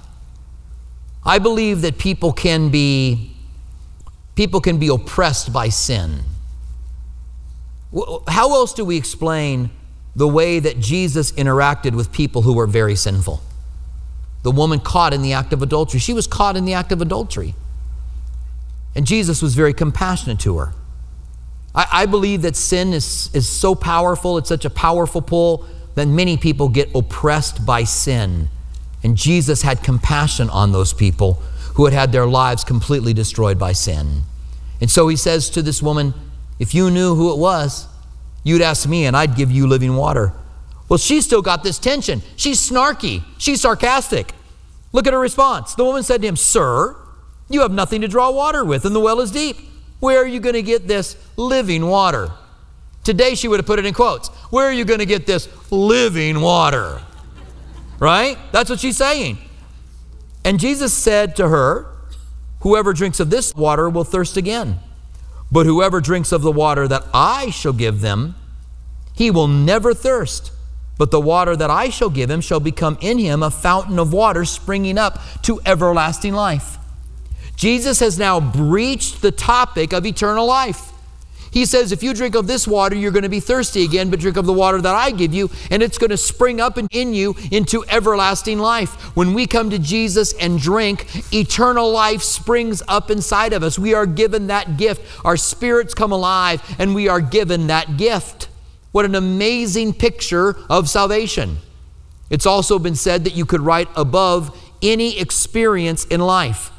I 1.26 1.40
believe 1.40 1.82
that 1.82 1.98
people 1.98 2.32
can 2.32 2.70
be 2.70 3.36
people 4.36 4.62
can 4.62 4.78
be 4.78 4.88
oppressed 4.88 5.52
by 5.52 5.70
sin. 5.70 6.22
How 8.28 8.54
else 8.54 8.74
do 8.74 8.86
we 8.86 8.96
explain 8.96 9.70
the 10.16 10.28
way 10.28 10.60
that 10.60 10.80
Jesus 10.80 11.32
interacted 11.34 11.94
with 11.94 12.12
people 12.12 12.42
who 12.42 12.54
were 12.54 12.68
very 12.68 12.96
sinful? 12.96 13.42
the 14.44 14.52
woman 14.52 14.80
caught 14.80 15.14
in 15.14 15.22
the 15.22 15.34
act 15.34 15.54
of 15.54 15.62
adultery. 15.62 16.00
She 16.00 16.14
was 16.14 16.28
caught 16.28 16.58
in 16.58 16.66
the 16.66 16.74
act 16.74 16.92
of 16.92 17.02
adultery. 17.02 17.54
And 18.96 19.06
Jesus 19.06 19.42
was 19.42 19.56
very 19.56 19.74
compassionate 19.74 20.40
to 20.42 20.58
her. 20.58 20.74
I, 21.74 21.88
I, 21.92 22.06
believe 22.06 22.42
that 22.42 22.56
sin 22.56 22.94
is, 22.94 23.34
is 23.34 23.48
so 23.48 23.76
powerful, 23.76 24.38
it's 24.38 24.50
such 24.50 24.66
a 24.66 24.70
powerful 24.70 25.22
pull, 25.22 25.66
that 25.96 26.08
many 26.08 26.38
people 26.38 26.68
get 26.68 26.94
oppressed 26.94 27.66
by 27.66 27.86
sin. 27.86 28.50
And 29.04 29.16
Jesus 29.16 29.62
had 29.62 29.82
compassion 29.84 30.50
on 30.50 30.72
those 30.72 30.94
people 30.94 31.42
who 31.76 31.86
had 31.86 31.94
had 31.94 32.12
their 32.12 32.26
lives 32.26 32.64
completely 32.64 33.14
destroyed 33.14 33.58
by 33.58 33.72
sin. 33.72 34.24
And 34.82 34.92
so 34.92 35.08
he 35.08 35.16
says 35.16 35.50
to 35.52 35.62
this 35.62 35.82
woman, 35.82 36.14
If 36.60 36.74
you 36.74 36.92
knew 36.92 37.16
who 37.16 37.32
it 37.32 37.38
was, 37.38 37.88
you'd 38.44 38.62
ask 38.62 38.88
me, 38.88 39.06
and 39.06 39.16
I'd 39.16 39.36
give 39.36 39.52
you 39.52 39.68
living 39.68 39.96
water. 39.96 40.34
Well, 40.90 40.98
she's 40.98 41.24
still 41.24 41.42
got 41.42 41.64
this 41.64 41.80
tension. 41.80 42.22
She's 42.36 42.60
snarky, 42.60 43.24
she's 43.38 43.62
sarcastic. 43.62 44.34
Look 44.92 45.08
at 45.08 45.14
her 45.14 45.20
response. 45.20 45.74
The 45.76 45.86
woman 45.86 46.04
said 46.04 46.22
to 46.22 46.28
him, 46.28 46.36
Sir, 46.36 46.98
you 47.54 47.62
have 47.62 47.72
nothing 47.72 48.02
to 48.02 48.08
draw 48.08 48.32
water 48.32 48.64
with, 48.64 48.86
and 48.86 48.96
the 48.96 49.00
well 49.00 49.20
is 49.20 49.32
deep. 49.32 49.58
Where 50.00 50.20
are 50.20 50.28
you 50.28 50.40
going 50.40 50.56
to 50.56 50.62
get 50.62 50.88
this 50.88 51.16
living 51.38 51.86
water? 51.86 52.32
Today 53.04 53.36
she 53.36 53.48
would 53.48 53.60
have 53.60 53.66
put 53.66 53.80
it 53.80 53.86
in 53.86 53.94
quotes. 53.94 54.30
Where 54.52 54.68
are 54.68 54.74
you 54.74 54.86
going 54.86 55.00
to 55.00 55.06
get 55.06 55.26
this 55.26 55.48
living 55.72 56.42
water? 56.42 57.02
Right? 58.00 58.38
That's 58.52 58.70
what 58.70 58.80
she's 58.80 58.98
saying. 58.98 59.38
And 60.44 60.60
Jesus 60.60 60.94
said 60.94 61.36
to 61.38 61.48
her, 61.48 61.88
Whoever 62.62 62.94
drinks 62.94 63.20
of 63.20 63.30
this 63.30 63.54
water 63.56 63.90
will 63.90 64.04
thirst 64.04 64.38
again. 64.38 64.80
But 65.52 65.66
whoever 65.66 66.00
drinks 66.00 66.32
of 66.32 66.42
the 66.42 66.52
water 66.52 66.88
that 66.88 67.04
I 67.14 67.50
shall 67.50 67.74
give 67.74 68.02
them, 68.02 68.36
he 69.14 69.32
will 69.32 69.48
never 69.48 69.94
thirst. 69.94 70.52
But 70.98 71.12
the 71.12 71.20
water 71.20 71.56
that 71.56 71.72
I 71.72 71.90
shall 71.90 72.12
give 72.12 72.30
him 72.30 72.42
shall 72.42 72.60
become 72.60 72.98
in 73.02 73.18
him 73.18 73.42
a 73.42 73.50
fountain 73.50 73.98
of 73.98 74.14
water 74.14 74.46
springing 74.46 74.98
up 74.98 75.20
to 75.44 75.60
everlasting 75.66 76.34
life. 76.34 76.78
Jesus 77.62 78.00
has 78.00 78.18
now 78.18 78.40
breached 78.40 79.22
the 79.22 79.30
topic 79.32 79.94
of 79.94 80.04
eternal 80.04 80.48
life. 80.48 80.92
He 81.52 81.68
says, 81.68 81.92
If 81.92 82.02
you 82.02 82.12
drink 82.16 82.34
of 82.34 82.48
this 82.48 82.68
water, 82.68 82.96
you're 82.96 83.12
going 83.12 83.22
to 83.22 83.30
be 83.30 83.40
thirsty 83.40 83.84
again, 83.84 84.10
but 84.10 84.20
drink 84.20 84.36
of 84.36 84.48
the 84.48 84.52
water 84.52 84.82
that 84.82 84.96
I 84.96 85.12
give 85.12 85.32
you, 85.32 85.52
and 85.70 85.84
it's 85.84 86.00
going 86.00 86.10
to 86.10 86.18
spring 86.18 86.60
up 86.60 86.80
in 86.80 87.14
you 87.14 87.36
into 87.52 87.86
everlasting 87.88 88.58
life. 88.58 89.16
When 89.16 89.36
we 89.36 89.46
come 89.46 89.70
to 89.70 89.78
Jesus 89.78 90.34
and 90.34 90.60
drink, 90.60 91.06
eternal 91.32 91.92
life 91.92 92.24
springs 92.24 92.82
up 92.88 93.12
inside 93.12 93.54
of 93.54 93.62
us. 93.62 93.78
We 93.78 93.94
are 93.94 94.08
given 94.08 94.48
that 94.48 94.78
gift. 94.78 95.24
Our 95.24 95.38
spirits 95.38 95.94
come 95.94 96.12
alive, 96.12 96.64
and 96.80 96.96
we 96.96 97.10
are 97.10 97.22
given 97.22 97.68
that 97.68 97.96
gift. 97.96 98.50
What 98.92 99.06
an 99.06 99.14
amazing 99.14 99.94
picture 99.94 100.58
of 100.68 100.90
salvation. 100.90 101.58
It's 102.32 102.48
also 102.48 102.80
been 102.80 102.96
said 102.96 103.24
that 103.26 103.36
you 103.36 103.46
could 103.46 103.62
write 103.62 103.90
above 103.96 104.60
any 104.82 105.20
experience 105.20 106.06
in 106.06 106.22
life 106.22 106.72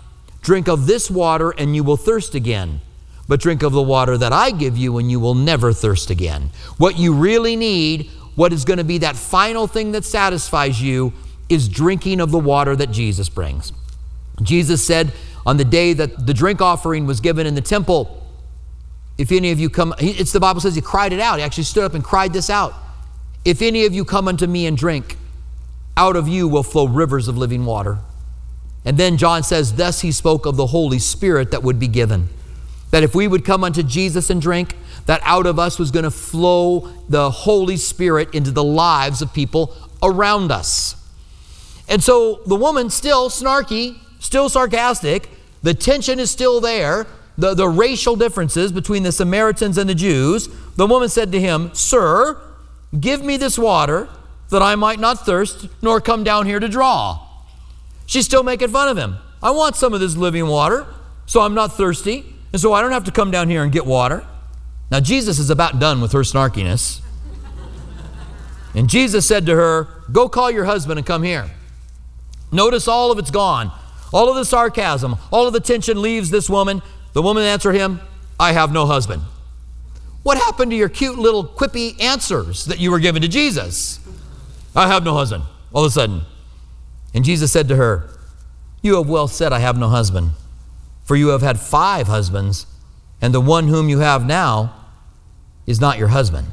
Drink 0.43 0.69
of 0.69 0.87
this 0.87 1.11
water 1.11 1.51
and 1.51 1.75
you 1.75 1.83
will 1.83 1.97
thirst 1.97 2.35
again. 2.35 2.81
but 3.29 3.41
drink 3.41 3.63
of 3.63 3.73
the 3.73 3.83
water 3.83 4.19
that 4.19 4.33
I 4.33 4.51
give 4.51 4.77
you, 4.77 4.99
and 4.99 5.11
you 5.11 5.21
will 5.21 5.35
never 5.35 5.73
thirst 5.73 6.11
again. 6.11 6.51
What 6.79 6.99
you 6.99 7.15
really 7.15 7.57
need, 7.57 8.11
what 8.35 8.53
is 8.53 8.65
going 8.65 8.79
to 8.79 8.85
be 8.85 8.99
that 8.99 9.17
final 9.17 9.67
thing 9.67 9.93
that 9.93 10.05
satisfies 10.05 10.83
you, 10.83 11.13
is 11.49 11.69
drinking 11.69 12.21
of 12.21 12.31
the 12.31 12.39
water 12.39 12.75
that 12.77 12.91
Jesus 12.91 13.29
brings. 13.29 13.73
Jesus 14.43 14.85
said 14.85 15.13
on 15.47 15.57
the 15.57 15.65
day 15.65 15.93
that 15.93 16.27
the 16.27 16.35
drink 16.35 16.61
offering 16.61 17.07
was 17.07 17.21
given 17.21 17.47
in 17.47 17.55
the 17.55 17.61
temple, 17.61 18.23
if 19.19 19.31
any 19.31 19.51
of 19.51 19.61
you 19.61 19.71
come, 19.71 19.95
it's 19.99 20.33
the 20.33 20.41
Bible 20.41 20.61
says 20.61 20.75
he 20.75 20.81
cried 20.81 21.13
it 21.13 21.21
out. 21.21 21.39
He 21.39 21.45
actually 21.45 21.65
stood 21.65 21.85
up 21.85 21.95
and 21.95 22.03
cried 22.03 22.33
this 22.33 22.51
out. 22.51 22.75
If 23.45 23.63
any 23.63 23.87
of 23.87 23.95
you 23.95 24.05
come 24.05 24.29
unto 24.29 24.47
me 24.47 24.67
and 24.67 24.77
drink, 24.77 25.17
out 25.97 26.17
of 26.17 26.29
you 26.29 26.49
will 26.49 26.63
flow 26.63 26.87
rivers 26.87 27.29
of 27.29 27.37
living 27.37 27.65
water. 27.65 27.99
And 28.85 28.99
then 28.99 29.17
John 29.17 29.43
says, 29.43 29.75
Thus 29.75 30.01
he 30.01 30.13
spoke 30.13 30.47
of 30.47 30.57
the 30.57 30.67
Holy 30.67 30.99
Spirit 30.99 31.51
that 31.51 31.63
would 31.63 31.79
be 31.79 31.89
given. 31.89 32.29
That 32.91 33.03
if 33.03 33.15
we 33.15 33.29
would 33.29 33.45
come 33.45 33.65
unto 33.65 33.83
Jesus 33.83 34.29
and 34.29 34.41
drink, 34.41 34.77
that 35.07 35.21
out 35.25 35.47
of 35.47 35.59
us 35.59 35.79
was 35.79 35.91
going 35.91 36.05
to 36.05 36.11
flow 36.11 36.93
the 37.09 37.31
Holy 37.31 37.77
Spirit 37.77 38.35
into 38.35 38.51
the 38.51 38.65
lives 38.65 39.23
of 39.23 39.33
people 39.33 39.75
around 40.03 40.51
us. 40.51 40.97
And 41.89 42.03
so 42.03 42.41
the 42.47 42.57
woman, 42.57 42.91
still 42.91 43.29
snarky, 43.29 43.99
still 44.19 44.49
sarcastic, 44.49 45.29
the 45.63 45.75
tension 45.75 46.19
is 46.19 46.31
still 46.31 46.61
there, 46.61 47.07
the, 47.39 47.55
the 47.55 47.69
racial 47.69 48.17
differences 48.17 48.73
between 48.73 49.03
the 49.05 49.13
Samaritans 49.13 49.79
and 49.79 49.89
the 49.89 49.95
Jews. 49.95 50.49
The 50.77 50.87
woman 50.87 51.09
said 51.09 51.33
to 51.33 51.41
him, 51.41 51.71
Sir, 51.75 52.41
give 52.99 53.25
me 53.25 53.37
this 53.37 53.59
water 53.59 54.09
that 54.51 54.63
I 54.63 54.75
might 54.75 55.01
not 55.01 55.25
thirst, 55.25 55.69
nor 55.81 56.01
come 56.01 56.25
down 56.25 56.47
here 56.47 56.61
to 56.61 56.69
draw. 56.69 57.27
She's 58.13 58.27
still 58.27 58.43
making 58.43 58.69
fun 58.69 58.89
of 58.89 58.99
him. 58.99 59.17
I 59.43 59.53
want 59.53 59.75
some 59.75 59.95
of 59.95 60.01
this 60.01 60.17
living 60.17 60.47
water, 60.47 60.87
so 61.25 61.41
I'm 61.41 61.55
not 61.55 61.73
thirsty, 61.73 62.27
and 62.53 62.61
so 62.61 62.75
I 62.75 62.83
don't 62.83 62.93
have 62.93 63.05
to 63.05 63.11
come 63.11 63.31
down 63.31 63.49
here 63.49 63.63
and 63.63 63.73
get 63.73 63.87
water. 63.87 64.23
Now, 64.91 65.01
Jesus 65.01 65.39
is 65.39 65.49
about 65.49 65.79
done 65.79 66.03
with 66.03 66.13
her 66.13 66.19
snarkiness. 66.21 67.01
And 68.75 68.91
Jesus 68.91 69.25
said 69.25 69.47
to 69.47 69.57
her, 69.57 69.89
Go 70.13 70.29
call 70.29 70.51
your 70.51 70.67
husband 70.67 70.99
and 70.99 71.07
come 71.07 71.23
here. 71.23 71.53
Notice 72.53 72.87
all 72.87 73.11
of 73.11 73.19
it's 73.19 73.31
gone. 73.31 73.73
All 74.13 74.29
of 74.29 74.37
the 74.37 74.45
sarcasm, 74.45 75.17
all 75.31 75.47
of 75.47 75.55
the 75.55 75.61
tension 75.61 76.03
leaves 76.03 76.29
this 76.29 76.51
woman. 76.51 76.83
The 77.15 77.23
woman 77.23 77.45
answered 77.45 77.73
him, 77.73 77.99
I 78.39 78.53
have 78.53 78.75
no 78.75 78.85
husband. 78.85 79.23
What 80.23 80.37
happened 80.37 80.71
to 80.73 80.77
your 80.77 80.91
cute 80.91 81.19
little 81.19 81.47
quippy 81.47 81.99
answers 81.99 82.67
that 82.67 82.79
you 82.79 82.91
were 82.91 82.99
given 82.99 83.23
to 83.23 83.29
Jesus? 83.29 84.01
I 84.77 84.89
have 84.89 85.03
no 85.03 85.15
husband. 85.15 85.45
All 85.73 85.83
of 85.83 85.89
a 85.89 85.91
sudden. 85.91 86.27
And 87.15 87.25
Jesus 87.25 87.53
said 87.53 87.69
to 87.69 87.77
her, 87.77 88.09
You 88.83 88.97
have 88.97 89.09
well 89.09 89.29
said, 89.29 89.53
I 89.53 89.59
have 89.59 89.79
no 89.79 89.89
husband. 89.89 90.31
For 91.05 91.17
you 91.17 91.29
have 91.29 91.43
had 91.43 91.59
five 91.59 92.07
husbands, 92.07 92.67
and 93.21 93.35
the 93.35 93.41
one 93.41 93.69
whom 93.69 93.89
you 93.89 93.99
have 93.99 94.25
now 94.25 94.75
is 95.67 95.81
not 95.81 95.99
your 95.99 96.09
husband. 96.09 96.49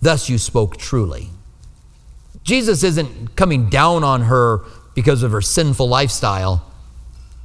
Thus 0.00 0.28
you 0.28 0.38
spoke 0.38 0.76
truly. 0.76 1.28
Jesus 2.44 2.82
isn't 2.82 3.36
coming 3.36 3.68
down 3.68 4.02
on 4.02 4.22
her 4.22 4.64
because 4.94 5.22
of 5.22 5.32
her 5.32 5.40
sinful 5.40 5.88
lifestyle. 5.88 6.70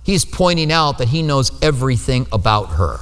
He's 0.03 0.25
pointing 0.25 0.71
out 0.71 0.97
that 0.97 1.09
he 1.09 1.21
knows 1.21 1.51
everything 1.61 2.25
about 2.31 2.71
her. 2.71 2.97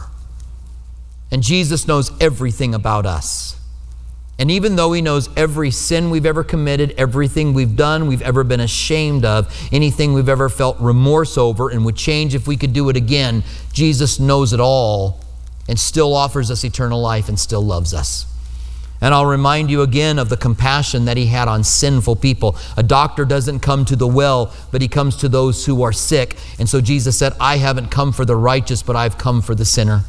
And 1.32 1.41
Jesus 1.41 1.88
knows 1.88 2.12
everything 2.22 2.74
about 2.74 3.05
us. 3.05 3.60
And 4.37 4.51
even 4.51 4.75
though 4.75 4.91
He 4.91 5.01
knows 5.01 5.29
every 5.37 5.71
sin 5.71 6.09
we've 6.09 6.25
ever 6.25 6.43
committed, 6.43 6.93
everything 6.97 7.53
we've 7.53 7.75
done, 7.75 8.07
we've 8.07 8.21
ever 8.21 8.43
been 8.43 8.59
ashamed 8.59 9.23
of, 9.23 9.53
anything 9.71 10.13
we've 10.13 10.29
ever 10.29 10.49
felt 10.49 10.77
remorse 10.79 11.37
over 11.37 11.69
and 11.69 11.85
would 11.85 11.95
change 11.95 12.35
if 12.35 12.47
we 12.47 12.57
could 12.57 12.73
do 12.73 12.89
it 12.89 12.97
again, 12.97 13.43
Jesus 13.71 14.19
knows 14.19 14.51
it 14.51 14.59
all 14.59 15.21
and 15.67 15.79
still 15.79 16.13
offers 16.13 16.51
us 16.51 16.63
eternal 16.63 17.01
life 17.01 17.29
and 17.29 17.39
still 17.39 17.61
loves 17.61 17.93
us. 17.93 18.25
And 19.01 19.13
I'll 19.13 19.25
remind 19.25 19.69
you 19.69 19.81
again 19.81 20.17
of 20.19 20.29
the 20.29 20.37
compassion 20.37 21.05
that 21.05 21.17
he 21.17 21.27
had 21.27 21.48
on 21.48 21.63
sinful 21.63 22.15
people. 22.17 22.55
A 22.77 22.83
doctor 22.83 23.25
doesn't 23.25 23.59
come 23.59 23.85
to 23.85 23.95
the 23.95 24.07
well, 24.07 24.53
but 24.71 24.81
he 24.81 24.87
comes 24.87 25.17
to 25.17 25.29
those 25.29 25.65
who 25.65 25.83
are 25.83 25.91
sick. 25.91 26.37
And 26.59 26.67
so 26.67 26.81
Jesus 26.81 27.17
said, 27.17 27.33
I 27.39 27.57
haven't 27.57 27.89
come 27.89 28.13
for 28.13 28.25
the 28.25 28.35
righteous, 28.35 28.81
but 28.81 28.95
I've 28.95 29.17
come 29.17 29.41
for 29.41 29.53
the 29.53 29.65
sinner. 29.65 30.03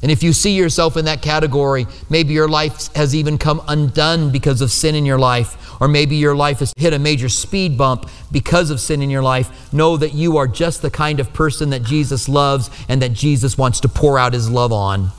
And 0.00 0.12
if 0.12 0.22
you 0.22 0.32
see 0.32 0.52
yourself 0.52 0.96
in 0.96 1.06
that 1.06 1.22
category, 1.22 1.86
maybe 2.08 2.32
your 2.32 2.48
life 2.48 2.94
has 2.94 3.16
even 3.16 3.36
come 3.36 3.60
undone 3.66 4.30
because 4.30 4.60
of 4.60 4.70
sin 4.70 4.94
in 4.94 5.04
your 5.04 5.18
life, 5.18 5.80
or 5.80 5.88
maybe 5.88 6.14
your 6.14 6.36
life 6.36 6.60
has 6.60 6.72
hit 6.76 6.92
a 6.92 6.98
major 6.98 7.28
speed 7.28 7.76
bump 7.76 8.08
because 8.30 8.70
of 8.70 8.78
sin 8.78 9.02
in 9.02 9.10
your 9.10 9.22
life, 9.22 9.72
know 9.72 9.96
that 9.96 10.14
you 10.14 10.36
are 10.36 10.46
just 10.46 10.82
the 10.82 10.90
kind 10.90 11.18
of 11.18 11.32
person 11.32 11.70
that 11.70 11.82
Jesus 11.82 12.28
loves 12.28 12.70
and 12.88 13.02
that 13.02 13.12
Jesus 13.12 13.58
wants 13.58 13.80
to 13.80 13.88
pour 13.88 14.18
out 14.18 14.34
his 14.34 14.48
love 14.48 14.72
on. 14.72 15.10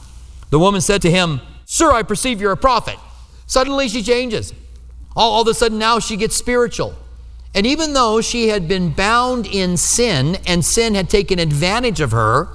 The 0.49 0.59
woman 0.59 0.79
said 0.79 1.01
to 1.01 1.11
him, 1.11 1.41
Sir, 1.65 1.91
I 1.91 2.03
perceive 2.03 2.39
you're 2.39 2.53
a 2.53 2.57
prophet. 2.57 2.97
Suddenly 3.47 3.89
she 3.89 4.01
changes. 4.01 4.53
All, 5.15 5.33
all 5.33 5.41
of 5.41 5.47
a 5.49 5.53
sudden 5.53 5.77
now 5.77 5.99
she 5.99 6.15
gets 6.15 6.35
spiritual. 6.35 6.95
And 7.53 7.65
even 7.65 7.93
though 7.93 8.21
she 8.21 8.47
had 8.47 8.67
been 8.67 8.91
bound 8.91 9.45
in 9.45 9.75
sin 9.75 10.37
and 10.47 10.63
sin 10.63 10.95
had 10.95 11.09
taken 11.09 11.37
advantage 11.37 11.99
of 11.99 12.11
her, 12.11 12.47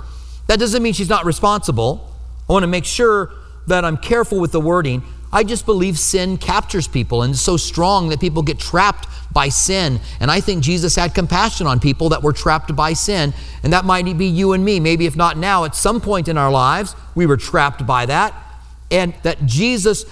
that 0.47 0.59
doesn't 0.59 0.83
mean 0.83 0.93
she's 0.93 1.09
not 1.09 1.25
responsible. 1.25 2.14
I 2.49 2.53
want 2.53 2.63
to 2.63 2.69
make 2.69 2.85
sure 2.85 3.33
that 3.67 3.85
I'm 3.85 3.97
careful 3.97 4.41
with 4.41 4.53
the 4.53 4.61
wording. 4.61 5.03
I 5.33 5.43
just 5.43 5.67
believe 5.67 5.99
sin 5.99 6.37
captures 6.37 6.87
people 6.87 7.23
and 7.23 7.33
it's 7.33 7.43
so 7.43 7.57
strong 7.57 8.09
that 8.11 8.21
people 8.21 8.43
get 8.43 8.59
trapped 8.59 9.09
by 9.33 9.49
sin. 9.49 10.01
And 10.21 10.31
I 10.31 10.41
think 10.41 10.63
Jesus 10.63 10.95
had 10.95 11.15
compassion 11.15 11.67
on 11.67 11.81
people 11.81 12.11
that 12.11 12.23
were 12.23 12.33
trapped 12.33 12.75
by 12.77 12.93
sin. 12.93 13.35
And 13.65 13.73
that 13.73 13.85
might 13.85 14.17
be 14.17 14.27
you 14.27 14.53
and 14.53 14.65
me. 14.65 14.79
Maybe 14.79 15.07
if 15.07 15.17
not 15.17 15.37
now, 15.37 15.65
at 15.65 15.75
some 15.75 16.01
point 16.01 16.29
in 16.29 16.39
our 16.39 16.53
lives, 16.53 16.95
we 17.17 17.27
were 17.27 17.37
trapped 17.37 17.85
by 17.85 18.07
that. 18.07 18.33
And 18.93 19.13
that 19.25 19.45
Jesus, 19.45 20.05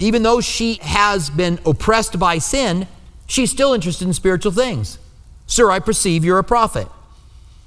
even 0.00 0.24
though 0.24 0.40
she 0.40 0.80
has 0.82 1.30
been 1.30 1.60
oppressed 1.64 2.18
by 2.18 2.38
sin, 2.38 2.88
she's 3.28 3.52
still 3.52 3.74
interested 3.74 4.08
in 4.08 4.12
spiritual 4.12 4.50
things. 4.50 4.98
Sir, 5.46 5.70
I 5.70 5.78
perceive 5.78 6.24
you're 6.24 6.40
a 6.40 6.44
prophet. 6.44 6.88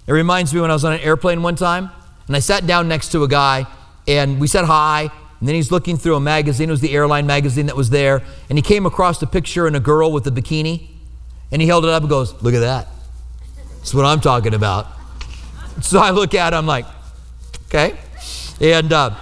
It 0.08 0.12
reminds 0.12 0.54
me 0.54 0.60
when 0.60 0.72
I 0.72 0.74
was 0.74 0.84
on 0.84 0.92
an 0.92 1.00
airplane 1.00 1.42
one 1.42 1.56
time 1.56 1.90
and 2.28 2.36
I 2.36 2.40
sat 2.40 2.68
down 2.68 2.90
next 2.90 3.14
to 3.14 3.24
a 3.24 3.28
guy 3.30 3.66
and 4.08 4.39
we 4.39 4.48
said 4.48 4.65
hi. 4.65 5.10
And 5.39 5.48
then 5.48 5.56
he's 5.56 5.72
looking 5.72 5.98
through 5.98 6.15
a 6.15 6.20
magazine. 6.20 6.70
It 6.70 6.72
was 6.72 6.82
the 6.82 6.93
airline 6.96 7.28
magazine 7.28 7.67
that 7.67 7.76
was 7.76 7.91
there. 7.91 8.24
And 8.50 8.58
he 8.58 8.62
came 8.63 8.86
across 8.86 9.22
a 9.22 9.28
picture 9.28 9.67
in 9.67 9.76
a 9.76 9.80
girl 9.80 10.12
with 10.12 10.26
a 10.26 10.32
bikini. 10.32 10.88
And 11.52 11.62
he 11.62 11.67
held 11.67 11.86
it 11.86 11.91
up 11.91 12.02
and 12.02 12.10
goes, 12.10 12.34
Look 12.41 12.54
at 12.54 12.62
that. 12.62 12.88
That's 13.76 13.93
what 13.93 14.06
I'm 14.06 14.20
talking 14.20 14.54
about. 14.54 14.88
So 15.82 16.00
I 16.00 16.10
look 16.10 16.34
at 16.34 16.54
him, 16.54 16.60
I'm 16.60 16.65
like, 16.65 16.86
Okay. 17.67 17.98
And 18.60 18.91
uh, 18.91 19.15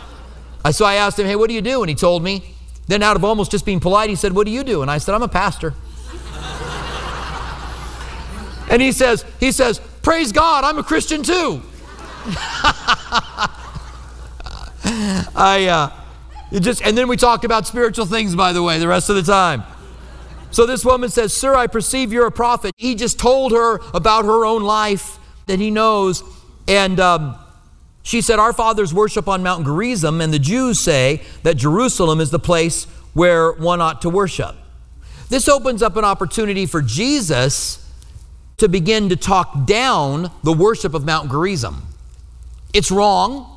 so 0.71 0.85
I 0.85 0.95
asked 0.95 1.19
him, 1.19 1.25
Hey, 1.25 1.35
what 1.35 1.49
do 1.49 1.53
you 1.53 1.61
do? 1.61 1.81
And 1.83 1.89
he 1.89 1.95
told 1.95 2.23
me. 2.23 2.51
Then, 2.87 3.01
out 3.01 3.15
of 3.15 3.25
almost 3.25 3.49
just 3.49 3.65
being 3.65 3.79
polite, 3.79 4.09
he 4.09 4.15
said, 4.15 4.33
What 4.33 4.45
do 4.45 4.51
you 4.51 4.63
do? 4.63 4.83
And 4.83 4.91
I 4.91 4.99
said, 4.99 5.15
I'm 5.15 5.23
a 5.23 5.27
pastor. 5.27 5.73
and 8.69 8.81
he 8.81 8.91
says, 8.91 9.25
he 9.39 9.51
says, 9.51 9.79
Praise 10.03 10.31
God, 10.31 10.63
I'm 10.63 10.77
a 10.77 10.83
Christian 10.83 11.23
too. 11.23 11.61
I 15.35 15.65
uh, 16.51 16.59
just, 16.59 16.83
and 16.83 16.95
then 16.95 17.07
we 17.07 17.17
talked 17.17 17.43
about 17.43 17.65
spiritual 17.65 18.05
things, 18.05 18.35
by 18.35 18.53
the 18.53 18.61
way, 18.61 18.77
the 18.77 18.87
rest 18.87 19.09
of 19.09 19.15
the 19.15 19.23
time. 19.23 19.63
So 20.51 20.67
this 20.67 20.85
woman 20.85 21.09
says, 21.09 21.33
Sir, 21.33 21.55
I 21.55 21.65
perceive 21.65 22.13
you're 22.13 22.27
a 22.27 22.31
prophet. 22.31 22.71
He 22.77 22.93
just 22.93 23.17
told 23.17 23.51
her 23.51 23.79
about 23.95 24.25
her 24.25 24.45
own 24.45 24.61
life 24.61 25.17
that 25.47 25.59
he 25.59 25.71
knows. 25.71 26.23
And 26.67 26.99
um, 26.99 27.35
she 28.03 28.21
said, 28.21 28.37
Our 28.37 28.53
fathers 28.53 28.93
worship 28.93 29.27
on 29.27 29.41
Mount 29.41 29.65
Gerizim, 29.65 30.21
and 30.21 30.31
the 30.31 30.39
Jews 30.39 30.79
say 30.79 31.23
that 31.41 31.55
Jerusalem 31.55 32.21
is 32.21 32.29
the 32.29 32.39
place 32.39 32.85
where 33.13 33.53
one 33.53 33.81
ought 33.81 34.03
to 34.03 34.09
worship. 34.09 34.55
This 35.29 35.49
opens 35.49 35.81
up 35.81 35.97
an 35.97 36.05
opportunity 36.05 36.67
for 36.67 36.83
Jesus 36.83 37.91
to 38.57 38.69
begin 38.69 39.09
to 39.09 39.15
talk 39.15 39.65
down 39.65 40.31
the 40.43 40.53
worship 40.53 40.93
of 40.93 41.05
Mount 41.05 41.31
Gerizim. 41.31 41.81
It's 42.71 42.91
wrong. 42.91 43.51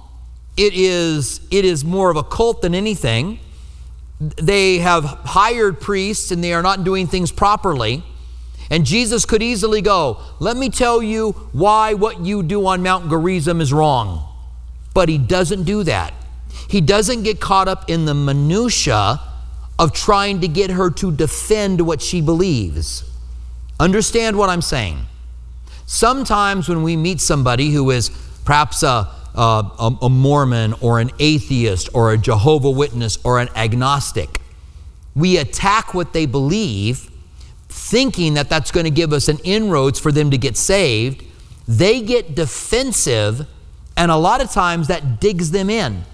It 0.59 0.75
is, 0.75 1.41
it 1.53 1.65
is 1.65 1.85
more 1.85 2.11
of 2.11 2.17
a 2.17 2.25
cult 2.25 2.63
than 2.63 2.75
anything. 2.75 3.39
They 4.19 4.79
have 4.79 5.05
hired 5.05 5.81
priests 5.81 6.33
and 6.33 6.43
they 6.43 6.53
are 6.53 6.63
not 6.63 6.83
doing 6.83 7.07
things 7.07 7.31
properly. 7.31 8.03
And 8.69 8.85
Jesus 8.85 9.25
could 9.25 9.41
easily 9.41 9.81
go, 9.81 10.21
Let 10.41 10.57
me 10.57 10.69
tell 10.69 11.01
you 11.01 11.31
why 11.53 11.95
what 11.95 12.21
you 12.21 12.43
do 12.43 12.67
on 12.67 12.83
Mount 12.83 13.09
Gerizim 13.09 13.61
is 13.61 13.73
wrong. 13.73 14.29
But 14.95 15.09
he 15.09 15.17
doesn't 15.17 15.63
do 15.63 15.85
that. 15.85 16.13
He 16.69 16.81
doesn't 16.81 17.23
get 17.23 17.41
caught 17.41 17.69
up 17.69 17.89
in 17.89 18.05
the 18.05 18.15
minutiae 18.15 19.21
of 19.79 19.93
trying 19.93 20.41
to 20.41 20.49
get 20.49 20.71
her 20.71 20.91
to 20.91 21.13
defend 21.13 21.87
what 21.87 22.03
she 22.03 22.21
believes. 22.21 23.09
Understand 23.79 24.37
what 24.37 24.51
I'm 24.51 24.61
saying. 24.61 25.07
Sometimes 25.87 26.69
when 26.69 26.83
we 26.83 26.97
meet 26.97 27.21
somebody 27.21 27.71
who 27.71 27.91
is 27.93 28.11
perhaps 28.45 28.83
a 28.83 29.09
uh, 29.35 29.69
a, 29.79 30.07
a 30.07 30.09
Mormon 30.09 30.75
or 30.81 31.01
an 31.01 31.11
atheist 31.19 31.89
or 31.95 32.13
a 32.13 32.19
Jehovah 32.19 32.71
Witness 32.71 33.19
or 33.25 33.39
an 33.39 33.49
agnostic. 33.55 34.41
We 35.15 35.37
attack 35.37 35.95
what 35.95 36.13
they 36.13 36.27
believe, 36.27 37.11
thinking 37.69 38.35
that 38.35 38.49
that's 38.49 38.71
going 38.71 38.85
to 38.85 38.91
give 38.91 39.13
us 39.13 39.29
an 39.29 39.39
inroads 39.45 39.99
for 39.99 40.13
them 40.13 40.31
to 40.31 40.39
get 40.39 40.57
saved. 40.57 41.25
They 41.67 42.01
get 42.01 42.35
defensive 42.35 43.47
And 43.97 44.11
a 44.13 44.17
lot 44.17 44.41
of 44.41 44.51
times 44.53 44.87
that 44.89 45.21
digs 45.21 45.51
them 45.51 45.69
in. 45.69 46.05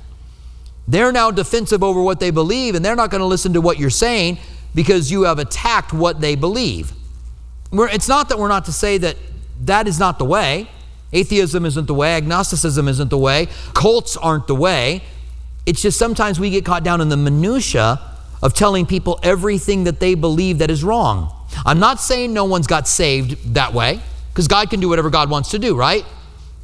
They're 0.88 1.12
now 1.12 1.30
defensive 1.30 1.82
over 1.82 2.02
what 2.02 2.18
they 2.18 2.30
believe, 2.30 2.74
and 2.74 2.84
they're 2.84 2.96
not 2.96 3.10
going 3.10 3.20
to 3.20 3.26
listen 3.26 3.52
to 3.52 3.60
what 3.60 3.78
you're 3.78 3.90
saying 3.90 4.38
because 4.74 5.10
you 5.10 5.22
have 5.22 5.38
attacked 5.38 5.92
what 5.92 6.20
they 6.20 6.34
believe. 6.34 6.92
We're, 7.70 7.88
it's 7.88 8.08
not 8.08 8.28
that 8.30 8.38
we're 8.38 8.48
not 8.48 8.64
to 8.66 8.72
say 8.72 8.98
that 8.98 9.16
that 9.62 9.86
is 9.86 9.98
not 9.98 10.18
the 10.18 10.24
way. 10.24 10.70
Atheism 11.14 11.64
isn't 11.64 11.86
the 11.86 11.94
way, 11.94 12.16
agnosticism 12.16 12.88
isn't 12.88 13.08
the 13.08 13.16
way, 13.16 13.48
cults 13.72 14.16
aren't 14.16 14.46
the 14.46 14.54
way. 14.54 15.02
It's 15.64 15.80
just 15.80 15.98
sometimes 15.98 16.38
we 16.38 16.50
get 16.50 16.66
caught 16.66 16.84
down 16.84 17.00
in 17.00 17.08
the 17.08 17.16
minutia 17.16 18.00
of 18.42 18.52
telling 18.52 18.84
people 18.84 19.18
everything 19.22 19.84
that 19.84 20.00
they 20.00 20.14
believe 20.14 20.58
that 20.58 20.70
is 20.70 20.84
wrong. 20.84 21.32
I'm 21.64 21.78
not 21.78 22.00
saying 22.00 22.34
no 22.34 22.44
one's 22.44 22.66
got 22.66 22.86
saved 22.86 23.54
that 23.54 23.72
way, 23.72 24.00
because 24.30 24.48
God 24.48 24.68
can 24.68 24.80
do 24.80 24.88
whatever 24.88 25.08
God 25.08 25.30
wants 25.30 25.52
to 25.52 25.58
do, 25.58 25.74
right? 25.74 26.04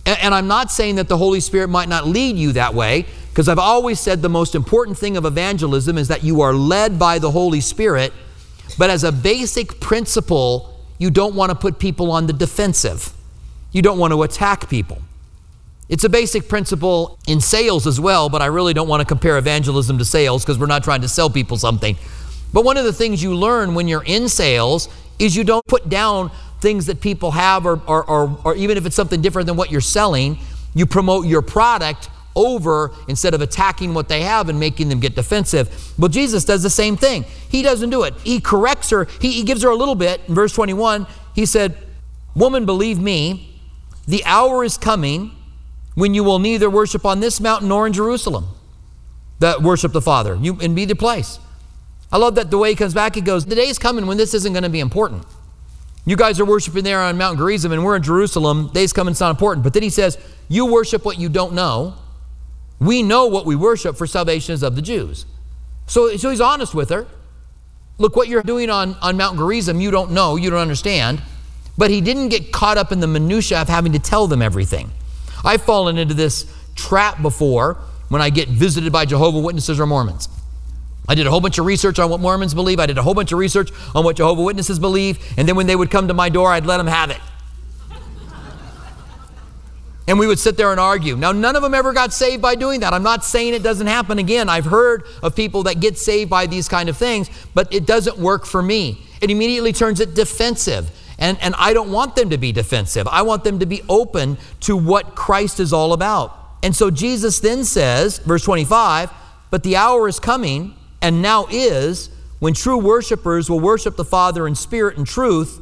And 0.05 0.35
I'm 0.35 0.49
not 0.49 0.71
saying 0.71 0.97
that 0.97 1.09
the 1.09 1.17
Holy 1.17 1.41
Spirit 1.41 1.69
might 1.69 1.89
not 1.89 2.07
lead 2.07 2.37
you 2.37 2.53
that 2.53 2.75
way, 2.75 3.07
because 3.31 3.49
I've 3.49 3.59
always 3.59 4.01
said 4.01 4.21
the 4.21 4.29
most 4.29 4.55
important 4.55 4.99
thing 4.99 5.17
of 5.17 5.25
evangelism 5.25 5.97
is 5.97 6.09
that 6.09 6.25
you 6.25 6.41
are 6.41 6.53
led 6.53 6.99
by 6.99 7.19
the 7.19 7.31
Holy 7.31 7.61
Spirit, 7.61 8.13
but 8.77 8.91
as 8.91 9.05
a 9.05 9.13
basic 9.13 9.79
principle, 9.79 10.77
you 10.99 11.11
don't 11.11 11.35
want 11.35 11.51
to 11.51 11.55
put 11.55 11.79
people 11.79 12.11
on 12.11 12.27
the 12.27 12.33
defensive. 12.33 13.13
You 13.73 13.83
don't 13.83 13.99
want 13.99 14.13
to 14.13 14.23
attack 14.23 14.69
people. 14.69 15.01
It's 15.89 16.05
a 16.05 16.09
basic 16.09 16.49
principle 16.49 17.19
in 17.27 17.41
sales 17.41 17.87
as 17.87 17.99
well, 18.01 18.29
but 18.29 18.43
I 18.43 18.47
really 18.47 18.73
don't 18.73 18.87
want 18.87 19.01
to 19.01 19.05
compare 19.05 19.37
evangelism 19.39 19.99
to 19.99 20.05
sales 20.05 20.45
because 20.45 20.59
we're 20.59 20.67
not 20.67 20.85
trying 20.85 21.01
to 21.01 21.09
sell 21.09 21.29
people 21.29 21.57
something. 21.57 21.97
But 22.53 22.65
one 22.65 22.77
of 22.77 22.85
the 22.85 22.93
things 22.93 23.23
you 23.23 23.35
learn 23.35 23.75
when 23.75 23.89
you're 23.89 24.05
in 24.05 24.29
sales 24.29 24.89
is 25.19 25.37
you 25.37 25.45
don't 25.45 25.67
put 25.67 25.89
down 25.89 26.31
things 26.61 26.87
that 26.87 27.01
people 27.01 27.33
have, 27.33 27.67
or, 27.67 27.81
or, 27.87 28.05
or, 28.05 28.39
or 28.45 28.55
even 28.55 28.77
if 28.77 28.87
it's 28.87 28.97
something 28.97 29.21
different 29.21 29.47
than 29.47 29.57
what 29.57 29.71
you're 29.71 29.81
selling, 29.81 30.39
you 30.75 30.87
promote 30.87 31.27
your 31.27 31.43
product 31.43 32.09
over 32.37 32.93
instead 33.09 33.35
of 33.35 33.41
attacking 33.41 33.93
what 33.93 34.09
they 34.09 34.23
have 34.23 34.49
and 34.49 34.61
making 34.61 34.89
them 34.89 35.01
get 35.01 35.15
defensive. 35.15 35.93
Well, 35.99 36.09
Jesus 36.09 36.45
does 36.45 36.63
the 36.63 36.71
same 36.71 36.97
thing. 36.97 37.25
He 37.49 37.63
doesn't 37.63 37.91
do 37.91 38.05
it. 38.05 38.15
He 38.23 38.41
corrects 38.41 38.91
her, 38.91 39.07
he, 39.21 39.33
he 39.33 39.43
gives 39.43 39.63
her 39.63 39.71
a 39.71 39.75
little 39.75 39.97
bit. 39.97 40.21
In 40.29 40.35
verse 40.35 40.53
21, 40.53 41.07
he 41.35 41.47
said, 41.47 41.77
Woman, 42.35 42.65
believe 42.65 43.01
me, 43.01 43.50
the 44.11 44.25
hour 44.25 44.65
is 44.65 44.77
coming 44.77 45.33
when 45.95 46.15
you 46.15 46.25
will 46.25 46.39
neither 46.39 46.69
worship 46.69 47.05
on 47.05 47.21
this 47.21 47.41
mountain 47.41 47.69
nor 47.69 47.87
in 47.87 47.93
Jerusalem, 47.93 48.49
that 49.39 49.63
worship 49.63 49.93
the 49.93 50.01
Father, 50.01 50.37
you 50.37 50.59
in 50.61 50.77
either 50.79 50.95
place. 50.95 51.39
I 52.13 52.19
love 52.19 52.35
that 52.35 52.51
the 52.51 52.59
way 52.59 52.71
he 52.71 52.77
comes 52.77 52.95
back, 52.95 53.15
he 53.15 53.21
goes, 53.21 53.47
The 53.47 53.55
day 53.55 53.69
is 53.69 53.79
coming 53.79 54.07
when 54.07 54.17
this 54.17 54.35
isn't 54.35 54.53
going 54.53 54.65
to 54.65 54.69
be 54.69 54.81
important. 54.81 55.25
You 56.05 56.17
guys 56.17 56.41
are 56.41 56.45
worshiping 56.45 56.83
there 56.83 56.99
on 57.01 57.19
Mount 57.19 57.39
Gerizim 57.39 57.73
and 57.73 57.85
we're 57.85 57.95
in 57.95 58.03
Jerusalem. 58.03 58.71
Days 58.73 58.93
coming, 58.93 59.13
it's 59.13 59.21
not 59.21 59.31
important. 59.31 59.63
But 59.63 59.75
then 59.75 59.83
he 59.83 59.91
says, 59.91 60.19
You 60.49 60.67
worship 60.67 61.05
what 61.05 61.19
you 61.19 61.29
don't 61.29 61.53
know. 61.53 61.95
We 62.81 63.03
know 63.03 63.27
what 63.27 63.47
we 63.47 63.55
worship 63.55 63.97
for 63.97 64.07
salvation 64.07 64.55
is 64.55 64.63
of 64.63 64.75
the 64.75 64.83
Jews. 64.83 65.27
So, 65.87 66.17
so 66.17 66.31
he's 66.31 66.41
honest 66.41 66.75
with 66.75 66.89
her. 66.91 67.07
Look, 67.99 68.17
what 68.17 68.29
you're 68.29 68.43
doing 68.43 68.71
on, 68.71 68.95
on 69.03 69.17
Mount 69.19 69.37
Gerizim, 69.37 69.81
you 69.81 69.91
don't 69.91 70.13
know, 70.13 70.37
you 70.37 70.49
don't 70.49 70.61
understand. 70.61 71.21
But 71.81 71.91
he 71.91 72.03
didn't 72.03 72.29
get 72.29 72.53
caught 72.53 72.77
up 72.77 72.93
in 72.93 73.01
the 73.01 73.07
minutia 73.07 73.59
of 73.63 73.71
having 73.71 73.93
to 73.93 73.99
tell 73.99 74.27
them 74.27 74.43
everything. 74.43 74.91
I've 75.43 75.63
fallen 75.63 75.97
into 75.97 76.13
this 76.13 76.45
trap 76.75 77.23
before 77.23 77.79
when 78.11 78.21
I 78.21 78.29
get 78.29 78.51
visited 78.51 78.93
by 78.93 79.07
Jehovah 79.07 79.39
Witnesses 79.39 79.81
or 79.81 79.87
Mormons. 79.87 80.29
I 81.09 81.15
did 81.15 81.27
a 81.27 81.31
whole 81.31 81.41
bunch 81.41 81.57
of 81.57 81.65
research 81.65 81.99
on 81.99 82.11
what 82.11 82.21
Mormons 82.21 82.53
believe. 82.53 82.81
I 82.81 82.85
did 82.85 82.99
a 82.99 83.03
whole 83.03 83.15
bunch 83.15 83.33
of 83.33 83.39
research 83.39 83.71
on 83.95 84.05
what 84.05 84.17
Jehovah 84.17 84.43
Witnesses 84.43 84.79
believe. 84.79 85.19
And 85.39 85.49
then 85.49 85.57
when 85.57 85.67
they 85.67 85.75
would 85.75 85.91
come 85.91 86.09
to 86.09 86.13
my 86.13 86.29
door, 86.29 86.53
I'd 86.53 86.67
let 86.67 86.77
them 86.77 86.87
have 86.87 87.11
it. 87.11 87.21
and 90.07 90.19
we 90.19 90.27
would 90.27 90.39
sit 90.39 90.59
there 90.59 90.73
and 90.73 90.79
argue. 90.79 91.17
Now, 91.17 91.33
none 91.33 91.57
of 91.57 91.63
them 91.63 91.73
ever 91.73 91.95
got 91.95 92.13
saved 92.13 92.43
by 92.43 92.57
doing 92.57 92.81
that. 92.81 92.93
I'm 92.93 93.03
not 93.03 93.25
saying 93.25 93.55
it 93.55 93.63
doesn't 93.63 93.87
happen 93.87 94.19
again. 94.19 94.51
I've 94.51 94.67
heard 94.67 95.05
of 95.23 95.35
people 95.35 95.63
that 95.63 95.81
get 95.81 95.97
saved 95.97 96.29
by 96.29 96.45
these 96.45 96.69
kind 96.69 96.91
of 96.91 96.99
things, 96.99 97.31
but 97.55 97.73
it 97.73 97.87
doesn't 97.87 98.19
work 98.19 98.45
for 98.45 98.61
me. 98.61 99.01
It 99.23 99.31
immediately 99.31 99.73
turns 99.73 99.99
it 100.01 100.15
defensive. 100.15 100.91
And, 101.21 101.39
and 101.43 101.55
I 101.59 101.75
don't 101.75 101.93
want 101.93 102.17
them 102.17 102.31
to 102.31 102.39
be 102.39 102.51
defensive. 102.51 103.07
I 103.07 103.23
want 103.23 103.45
them 103.45 103.59
to 103.59 103.67
be 103.67 103.83
open 103.89 104.39
to 104.61 104.77
what 104.77 105.15
Christ 105.15 105.61
is 105.61 105.73
all 105.73 105.93
about. 105.93 106.37
And 106.63 106.75
so 106.75 106.91
Jesus 106.91 107.41
then 107.41 107.65
says, 107.65 108.19
verse 108.19 108.43
25, 108.43 109.11
but 109.51 109.63
the 109.63 109.77
hour 109.77 110.09
is 110.09 110.19
coming 110.19 110.75
and 111.03 111.23
now 111.23 111.47
is 111.51 112.11
when 112.39 112.55
true 112.55 112.79
worshipers 112.79 113.51
will 113.51 113.61
worship 113.61 113.97
the 113.97 114.05
Father 114.05 114.47
in 114.47 114.55
spirit 114.55 114.97
and 114.97 115.07
truth, 115.07 115.61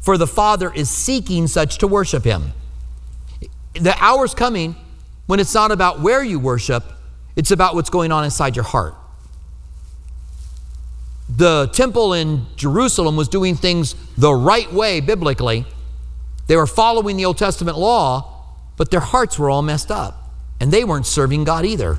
for 0.00 0.16
the 0.16 0.26
Father 0.26 0.72
is 0.72 0.88
seeking 0.88 1.46
such 1.46 1.78
to 1.78 1.86
worship 1.86 2.24
him. 2.24 2.52
The 3.74 3.94
hour's 3.98 4.34
coming 4.34 4.76
when 5.26 5.40
it's 5.40 5.54
not 5.54 5.70
about 5.70 6.00
where 6.00 6.22
you 6.22 6.38
worship, 6.38 6.84
it's 7.36 7.50
about 7.50 7.74
what's 7.74 7.90
going 7.90 8.10
on 8.10 8.24
inside 8.24 8.56
your 8.56 8.64
heart. 8.64 8.94
The 11.36 11.70
temple 11.72 12.12
in 12.12 12.46
Jerusalem 12.56 13.16
was 13.16 13.28
doing 13.28 13.54
things 13.54 13.94
the 14.18 14.34
right 14.34 14.70
way 14.72 15.00
biblically. 15.00 15.64
They 16.48 16.56
were 16.56 16.66
following 16.66 17.16
the 17.16 17.24
Old 17.24 17.38
Testament 17.38 17.78
law, 17.78 18.46
but 18.76 18.90
their 18.90 19.00
hearts 19.00 19.38
were 19.38 19.48
all 19.48 19.62
messed 19.62 19.92
up, 19.92 20.30
and 20.58 20.72
they 20.72 20.82
weren't 20.82 21.06
serving 21.06 21.44
God 21.44 21.64
either. 21.64 21.98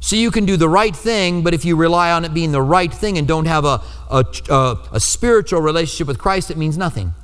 So 0.00 0.14
you 0.14 0.30
can 0.30 0.44
do 0.44 0.56
the 0.56 0.68
right 0.68 0.94
thing, 0.94 1.42
but 1.42 1.54
if 1.54 1.64
you 1.64 1.74
rely 1.74 2.12
on 2.12 2.24
it 2.24 2.34
being 2.34 2.52
the 2.52 2.62
right 2.62 2.92
thing 2.92 3.18
and 3.18 3.26
don't 3.26 3.46
have 3.46 3.64
a, 3.64 3.82
a, 4.10 4.24
a, 4.50 4.78
a, 4.92 5.00
spiritual 5.00 5.60
relationship 5.60 6.06
with 6.06 6.18
Christ, 6.18 6.50
it 6.50 6.56
means 6.56 6.76
nothing. 6.76 7.14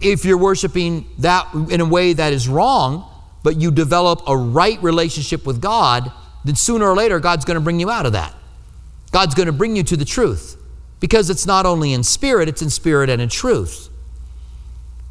If 0.00 0.24
you're 0.24 0.38
worshiping 0.38 1.06
that 1.18 1.52
in 1.70 1.80
a 1.80 1.84
way 1.84 2.12
that 2.12 2.32
is 2.32 2.46
wrong, 2.46 3.10
but 3.42 3.60
you 3.60 3.70
develop 3.70 4.22
a 4.28 4.36
right 4.36 4.80
relationship 4.82 5.46
with 5.46 5.60
God, 5.60 6.12
then 6.44 6.54
sooner 6.54 6.86
or 6.86 6.94
later 6.94 7.18
God's 7.18 7.44
going 7.44 7.56
to 7.56 7.60
bring 7.60 7.80
you 7.80 7.90
out 7.90 8.06
of 8.06 8.12
that. 8.12 8.34
God's 9.14 9.36
going 9.36 9.46
to 9.46 9.52
bring 9.52 9.76
you 9.76 9.84
to 9.84 9.96
the 9.96 10.04
truth 10.04 10.60
because 10.98 11.30
it's 11.30 11.46
not 11.46 11.66
only 11.66 11.92
in 11.92 12.02
spirit, 12.02 12.48
it's 12.48 12.62
in 12.62 12.68
spirit 12.68 13.08
and 13.08 13.22
in 13.22 13.28
truth. 13.28 13.88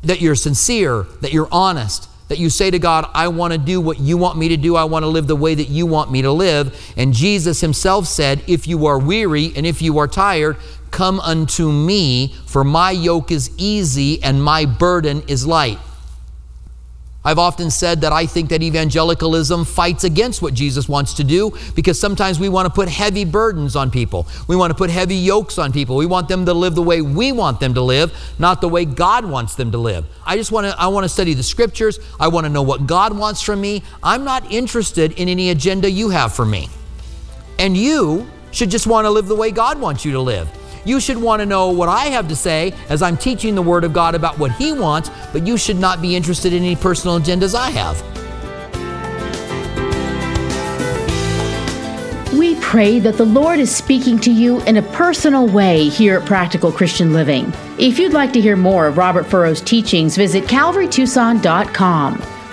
That 0.01 0.19
you're 0.19 0.35
sincere, 0.35 1.03
that 1.21 1.31
you're 1.31 1.47
honest, 1.53 2.09
that 2.27 2.37
you 2.37 2.49
say 2.49 2.69
to 2.69 2.79
God, 2.79 3.09
I 3.13 3.29
want 3.29 3.53
to 3.53 3.57
do 3.57 3.79
what 3.79 4.01
you 4.01 4.17
want 4.17 4.37
me 4.37 4.49
to 4.49 4.57
do. 4.57 4.75
I 4.75 4.83
want 4.83 5.03
to 5.03 5.07
live 5.07 5.27
the 5.27 5.37
way 5.37 5.55
that 5.55 5.69
you 5.69 5.85
want 5.85 6.11
me 6.11 6.21
to 6.21 6.33
live. 6.33 6.93
And 6.97 7.13
Jesus 7.13 7.61
himself 7.61 8.05
said, 8.05 8.43
If 8.45 8.67
you 8.67 8.87
are 8.87 8.99
weary 8.99 9.53
and 9.55 9.65
if 9.65 9.81
you 9.81 9.97
are 9.99 10.07
tired, 10.09 10.57
come 10.91 11.21
unto 11.21 11.71
me, 11.71 12.35
for 12.45 12.65
my 12.65 12.91
yoke 12.91 13.31
is 13.31 13.51
easy 13.57 14.21
and 14.21 14.43
my 14.43 14.65
burden 14.65 15.23
is 15.29 15.47
light. 15.47 15.79
I've 17.25 17.39
often 17.39 17.71
said 17.71 18.01
that 18.01 18.11
I 18.11 18.25
think 18.25 18.49
that 18.49 18.61
evangelicalism 18.61 19.63
fights 19.65 20.03
against 20.03 20.41
what 20.41 20.53
Jesus 20.53 20.89
wants 20.89 21.13
to 21.15 21.23
do 21.23 21.53
because 21.73 21.97
sometimes 21.99 22.39
we 22.39 22.49
want 22.49 22.65
to 22.65 22.73
put 22.73 22.89
heavy 22.89 23.23
burdens 23.23 23.75
on 23.75 23.91
people. 23.91 24.27
We 24.47 24.55
want 24.55 24.71
to 24.71 24.75
put 24.75 24.89
heavy 24.89 25.15
yokes 25.15 25.57
on 25.57 25.71
people. 25.71 25.95
We 25.95 26.05
want 26.05 26.27
them 26.27 26.45
to 26.45 26.53
live 26.53 26.75
the 26.75 26.81
way 26.81 27.01
we 27.01 27.31
want 27.31 27.59
them 27.59 27.73
to 27.75 27.81
live, 27.81 28.13
not 28.39 28.59
the 28.59 28.67
way 28.67 28.83
God 28.83 29.25
wants 29.25 29.55
them 29.55 29.71
to 29.71 29.77
live. 29.77 30.05
I 30.25 30.35
just 30.35 30.51
want 30.51 30.67
to 30.67 30.79
I 30.79 30.87
want 30.87 31.05
to 31.05 31.09
study 31.09 31.33
the 31.33 31.43
scriptures. 31.43 31.99
I 32.19 32.27
want 32.27 32.45
to 32.45 32.49
know 32.49 32.61
what 32.61 32.87
God 32.87 33.17
wants 33.17 33.41
from 33.41 33.61
me. 33.61 33.83
I'm 34.01 34.25
not 34.25 34.51
interested 34.51 35.13
in 35.13 35.29
any 35.29 35.49
agenda 35.49 35.89
you 35.89 36.09
have 36.09 36.33
for 36.33 36.45
me. 36.45 36.69
And 37.57 37.77
you 37.77 38.27
should 38.51 38.69
just 38.69 38.87
want 38.87 39.05
to 39.05 39.09
live 39.09 39.27
the 39.27 39.35
way 39.35 39.51
God 39.51 39.79
wants 39.79 40.03
you 40.03 40.11
to 40.13 40.19
live. 40.19 40.49
You 40.85 40.99
should 40.99 41.17
want 41.17 41.41
to 41.41 41.45
know 41.45 41.69
what 41.69 41.89
I 41.89 42.05
have 42.05 42.27
to 42.27 42.35
say 42.35 42.73
as 42.89 43.01
I'm 43.01 43.17
teaching 43.17 43.55
the 43.55 43.61
Word 43.61 43.83
of 43.83 43.93
God 43.93 44.15
about 44.15 44.37
what 44.37 44.51
He 44.51 44.73
wants, 44.73 45.09
but 45.31 45.47
you 45.47 45.57
should 45.57 45.77
not 45.77 46.01
be 46.01 46.15
interested 46.15 46.53
in 46.53 46.63
any 46.63 46.75
personal 46.75 47.19
agendas 47.19 47.55
I 47.55 47.69
have. 47.69 48.01
We 52.37 52.55
pray 52.55 52.99
that 52.99 53.15
the 53.17 53.25
Lord 53.25 53.59
is 53.59 53.73
speaking 53.73 54.19
to 54.19 54.31
you 54.31 54.59
in 54.63 54.77
a 54.77 54.81
personal 54.81 55.47
way 55.47 55.87
here 55.87 56.19
at 56.19 56.25
Practical 56.25 56.71
Christian 56.71 57.13
Living. 57.13 57.53
If 57.79 57.99
you'd 57.99 58.13
like 58.13 58.33
to 58.33 58.41
hear 58.41 58.55
more 58.57 58.87
of 58.87 58.97
Robert 58.97 59.25
Furrow's 59.25 59.61
teachings, 59.61 60.17
visit 60.17 60.45
calvarytucson.com. 60.45 62.42